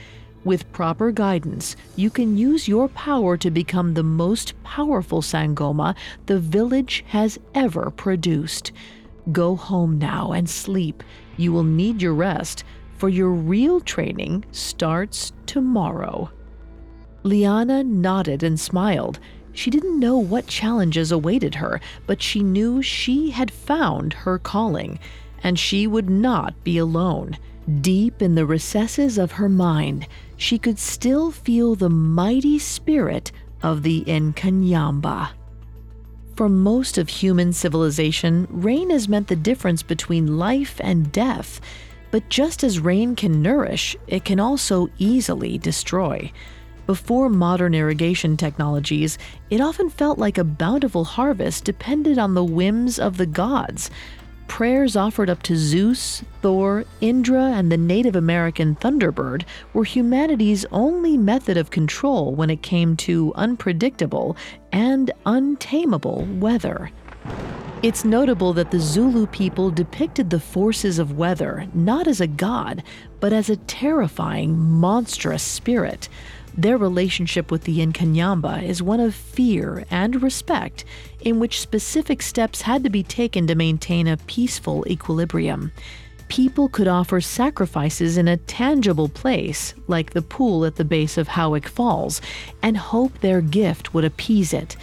With 0.45 0.71
proper 0.71 1.11
guidance, 1.11 1.75
you 1.97 2.09
can 2.09 2.37
use 2.37 2.65
your 2.65 2.87
power 2.87 3.35
to 3.35 3.51
become 3.51 3.93
the 3.93 4.03
most 4.03 4.53
powerful 4.63 5.21
Sangoma 5.21 5.93
the 6.27 6.39
village 6.39 7.03
has 7.09 7.37
ever 7.53 7.91
produced. 7.91 8.71
Go 9.29 9.57
home 9.57 9.97
now 9.97 10.31
and 10.31 10.49
sleep. 10.49 11.03
You 11.35 11.51
will 11.51 11.63
need 11.63 12.01
your 12.01 12.13
rest 12.13 12.63
for 13.03 13.09
your 13.09 13.31
real 13.31 13.81
training 13.81 14.45
starts 14.53 15.33
tomorrow. 15.45 16.31
Liana 17.23 17.83
nodded 17.83 18.43
and 18.43 18.57
smiled. 18.57 19.19
She 19.51 19.69
didn't 19.69 19.99
know 19.99 20.17
what 20.17 20.47
challenges 20.47 21.11
awaited 21.11 21.55
her, 21.55 21.81
but 22.07 22.21
she 22.21 22.41
knew 22.41 22.81
she 22.81 23.31
had 23.31 23.51
found 23.51 24.13
her 24.13 24.39
calling, 24.39 24.99
and 25.43 25.59
she 25.59 25.85
would 25.85 26.09
not 26.09 26.63
be 26.63 26.77
alone. 26.77 27.37
Deep 27.81 28.21
in 28.21 28.35
the 28.35 28.45
recesses 28.45 29.17
of 29.17 29.33
her 29.33 29.49
mind, 29.49 30.07
she 30.37 30.57
could 30.57 30.79
still 30.79 31.29
feel 31.29 31.75
the 31.75 31.89
mighty 31.89 32.57
spirit 32.57 33.33
of 33.61 33.83
the 33.83 34.05
Nkanyamba. 34.05 35.31
For 36.37 36.47
most 36.47 36.97
of 36.97 37.09
human 37.09 37.51
civilization, 37.51 38.47
rain 38.49 38.91
has 38.91 39.09
meant 39.09 39.27
the 39.27 39.35
difference 39.35 39.83
between 39.83 40.37
life 40.37 40.79
and 40.81 41.11
death. 41.11 41.59
But 42.13 42.29
just 42.29 42.63
as 42.63 42.79
rain 42.79 43.15
can 43.15 43.41
nourish, 43.41 43.97
it 44.05 44.23
can 44.23 44.39
also 44.39 44.87
easily 44.99 45.57
destroy. 45.57 46.31
Before 46.85 47.27
modern 47.27 47.73
irrigation 47.73 48.37
technologies, 48.37 49.17
it 49.49 49.59
often 49.59 49.89
felt 49.89 50.19
like 50.19 50.37
a 50.37 50.43
bountiful 50.43 51.05
harvest 51.05 51.63
depended 51.63 52.19
on 52.19 52.35
the 52.35 52.43
whims 52.43 52.99
of 52.99 53.17
the 53.17 53.25
gods. 53.25 53.89
Prayers 54.47 54.95
offered 54.95 55.27
up 55.27 55.41
to 55.41 55.55
Zeus, 55.55 56.21
Thor, 56.43 56.85
Indra, 57.01 57.45
and 57.45 57.71
the 57.71 57.77
Native 57.77 58.15
American 58.15 58.75
Thunderbird 58.75 59.43
were 59.73 59.83
humanity's 59.83 60.65
only 60.71 61.17
method 61.17 61.57
of 61.57 61.71
control 61.71 62.35
when 62.35 62.51
it 62.51 62.61
came 62.61 62.95
to 62.97 63.33
unpredictable 63.33 64.37
and 64.71 65.09
untamable 65.25 66.27
weather. 66.39 66.91
It's 67.83 68.05
notable 68.05 68.53
that 68.53 68.71
the 68.71 68.79
Zulu 68.79 69.27
people 69.27 69.69
depicted 69.69 70.29
the 70.29 70.39
forces 70.39 70.99
of 70.99 71.17
weather 71.17 71.67
not 71.73 72.07
as 72.07 72.21
a 72.21 72.27
god, 72.27 72.81
but 73.19 73.33
as 73.33 73.49
a 73.49 73.57
terrifying, 73.57 74.57
monstrous 74.57 75.43
spirit. 75.43 76.07
Their 76.57 76.77
relationship 76.77 77.51
with 77.51 77.65
the 77.65 77.85
Nkanyamba 77.85 78.63
is 78.63 78.81
one 78.81 79.01
of 79.01 79.13
fear 79.13 79.83
and 79.91 80.23
respect, 80.23 80.85
in 81.19 81.41
which 81.41 81.59
specific 81.59 82.21
steps 82.21 82.61
had 82.61 82.85
to 82.85 82.89
be 82.89 83.03
taken 83.03 83.47
to 83.47 83.55
maintain 83.55 84.07
a 84.07 84.15
peaceful 84.15 84.87
equilibrium. 84.87 85.73
People 86.29 86.69
could 86.69 86.87
offer 86.87 87.19
sacrifices 87.19 88.17
in 88.17 88.29
a 88.29 88.37
tangible 88.37 89.09
place, 89.09 89.73
like 89.87 90.11
the 90.11 90.21
pool 90.21 90.63
at 90.63 90.77
the 90.77 90.85
base 90.85 91.17
of 91.17 91.27
Howick 91.27 91.67
Falls, 91.67 92.21
and 92.61 92.77
hope 92.77 93.19
their 93.19 93.41
gift 93.41 93.93
would 93.93 94.05
appease 94.05 94.53
it. 94.53 94.77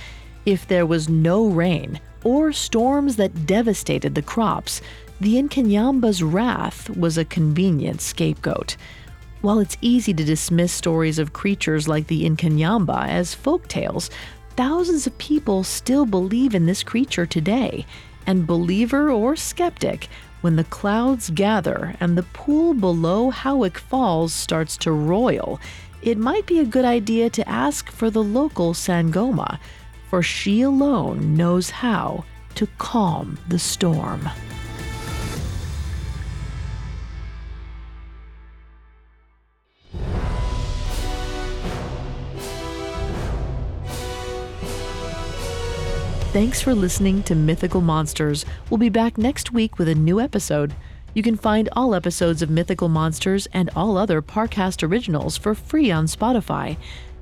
If 0.44 0.68
there 0.68 0.84
was 0.84 1.09
no 1.09 1.46
rain, 1.46 1.98
or 2.25 2.53
storms 2.53 3.16
that 3.16 3.47
devastated 3.47 4.14
the 4.14 4.23
crops, 4.23 4.81
the 5.21 5.35
Nkanyamba's 5.35 6.23
wrath 6.23 6.89
was 6.97 7.18
a 7.18 7.25
convenient 7.25 8.01
scapegoat. 8.01 8.77
While 9.43 9.59
it's 9.59 9.77
easy 9.81 10.12
to 10.14 10.25
dismiss 10.25 10.73
stories 10.73 11.18
of 11.18 11.33
creatures 11.33 11.89
like 11.89 12.07
the 12.07 12.29
Nkanyamba 12.29 13.09
as 13.09 13.35
folk 13.35 13.68
tales, 13.68 14.11
thousands 14.57 15.07
of 15.07 15.16
people 15.18 15.64
still 15.64 16.05
believe 16.05 16.55
in 16.55 16.66
this 16.66 16.83
creature 16.83 17.27
today. 17.27 17.87
And 18.27 18.47
believer 18.47 19.11
or 19.11 19.37
skeptic, 19.37 20.09
when 20.43 20.57
the 20.57 20.64
clouds 20.64 21.31
gather 21.31 21.97
and 22.01 22.16
the 22.16 22.23
pool 22.23 22.75
below 22.75 23.31
Howick 23.31 23.79
Falls 23.79 24.33
starts 24.33 24.77
to 24.79 24.93
roil, 24.93 25.59
it 26.03 26.16
might 26.16 26.47
be 26.47 26.61
a 26.61 26.64
good 26.64 26.85
idea 26.85 27.29
to 27.31 27.49
ask 27.49 27.91
for 27.91 28.11
the 28.11 28.23
local 28.23 28.73
Sangoma 28.73 29.59
for 30.11 30.23
she 30.23 30.61
alone 30.63 31.37
knows 31.37 31.71
how 31.71 32.25
to 32.57 32.67
calm 32.79 33.39
the 33.49 33.59
storm. 33.59 34.29
Thanks 46.33 46.61
for 46.61 46.75
listening 46.75 47.23
to 47.25 47.35
Mythical 47.35 47.81
Monsters. 47.81 48.45
We'll 48.69 48.79
be 48.79 48.89
back 48.89 49.17
next 49.17 49.53
week 49.53 49.79
with 49.79 49.89
a 49.89 49.95
new 49.95 50.21
episode. 50.21 50.75
You 51.13 51.25
can 51.25 51.37
find 51.37 51.69
all 51.73 51.95
episodes 51.95 52.41
of 52.41 52.51
Mythical 52.51 52.89
Monsters 52.89 53.49
and 53.53 53.69
all 53.75 53.97
other 53.97 54.23
Parcast 54.23 54.89
originals 54.89 55.37
for 55.37 55.57
free 55.57 55.91
on 55.91 56.07
Spotify. 56.07 56.77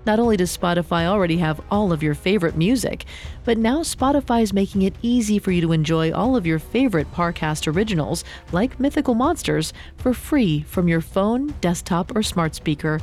Not 0.09 0.19
only 0.19 0.39
does 0.39 0.57
Spotify 0.57 1.05
already 1.05 1.37
have 1.37 1.61
all 1.71 1.93
of 1.93 2.03
your 2.03 2.15
favorite 2.15 2.57
music, 2.57 3.05
but 3.45 3.59
now 3.59 3.81
Spotify 3.81 4.41
is 4.41 4.55
making 4.55 4.81
it 4.81 4.95
easy 5.03 5.39
for 5.39 5.51
you 5.51 5.61
to 5.61 5.73
enjoy 5.73 6.13
all 6.13 6.35
of 6.35 6.47
your 6.47 6.59
favorite 6.59 7.13
Parcast 7.13 7.71
originals, 7.71 8.25
like 8.51 8.81
Mythical 8.81 9.13
Monsters, 9.13 9.75
for 9.99 10.15
free 10.15 10.63
from 10.63 10.89
your 10.89 11.03
phone, 11.03 11.49
desktop, 11.61 12.17
or 12.17 12.23
smart 12.23 12.55
speaker. 12.55 13.03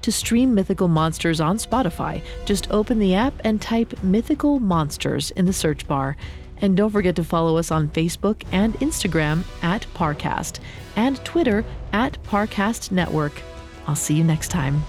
To 0.00 0.10
stream 0.10 0.54
Mythical 0.54 0.88
Monsters 0.88 1.42
on 1.42 1.58
Spotify, 1.58 2.22
just 2.46 2.70
open 2.70 3.00
the 3.00 3.14
app 3.14 3.34
and 3.44 3.60
type 3.60 4.02
Mythical 4.02 4.58
Monsters 4.58 5.32
in 5.32 5.44
the 5.44 5.52
search 5.52 5.86
bar. 5.86 6.16
And 6.62 6.74
don't 6.74 6.88
forget 6.88 7.16
to 7.16 7.24
follow 7.24 7.58
us 7.58 7.70
on 7.70 7.90
Facebook 7.90 8.44
and 8.50 8.72
Instagram 8.76 9.44
at 9.62 9.86
Parcast 9.92 10.60
and 10.96 11.22
Twitter 11.22 11.66
at 11.92 12.16
Parcast 12.22 12.92
Network. 12.92 13.42
I'll 13.86 13.94
see 13.94 14.14
you 14.14 14.24
next 14.24 14.48
time. 14.48 14.82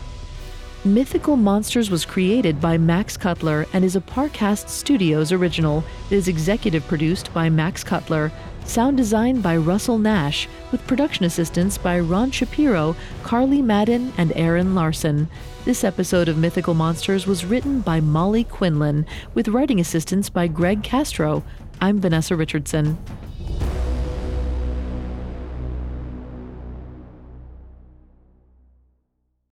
Mythical 0.94 1.36
Monsters 1.36 1.90
was 1.92 2.06
created 2.06 2.62
by 2.62 2.78
Max 2.78 3.18
Cutler 3.18 3.66
and 3.74 3.84
is 3.84 3.98
a 3.98 4.02
Parcast 4.02 4.70
Studios 4.70 5.34
original. 5.34 5.84
It 6.10 6.16
is 6.16 6.30
executive 6.30 6.88
produced 6.88 7.34
by 7.34 7.50
Max 7.50 7.84
Cutler, 7.84 8.32
sound 8.64 8.96
designed 8.96 9.44
by 9.44 9.58
Russell 9.58 9.98
Nash, 9.98 10.48
with 10.72 10.88
production 10.88 11.26
assistance 11.26 11.78
by 11.78 12.00
Ron 12.00 12.32
Shapiro, 12.32 12.96
Carly 13.24 13.62
Madden, 13.62 14.14
and 14.18 14.32
Aaron 14.34 14.76
Larson. 14.76 15.28
This 15.66 15.84
episode 15.84 16.30
of 16.30 16.38
Mythical 16.38 16.74
Monsters 16.74 17.28
was 17.28 17.44
written 17.44 17.82
by 17.82 18.00
Molly 18.00 18.46
Quinlan, 18.46 19.06
with 19.34 19.50
writing 19.50 19.82
assistance 19.82 20.30
by 20.30 20.48
Greg 20.48 20.84
Castro. 20.84 21.44
I'm 21.82 22.00
Vanessa 22.00 22.34
Richardson. 22.34 22.98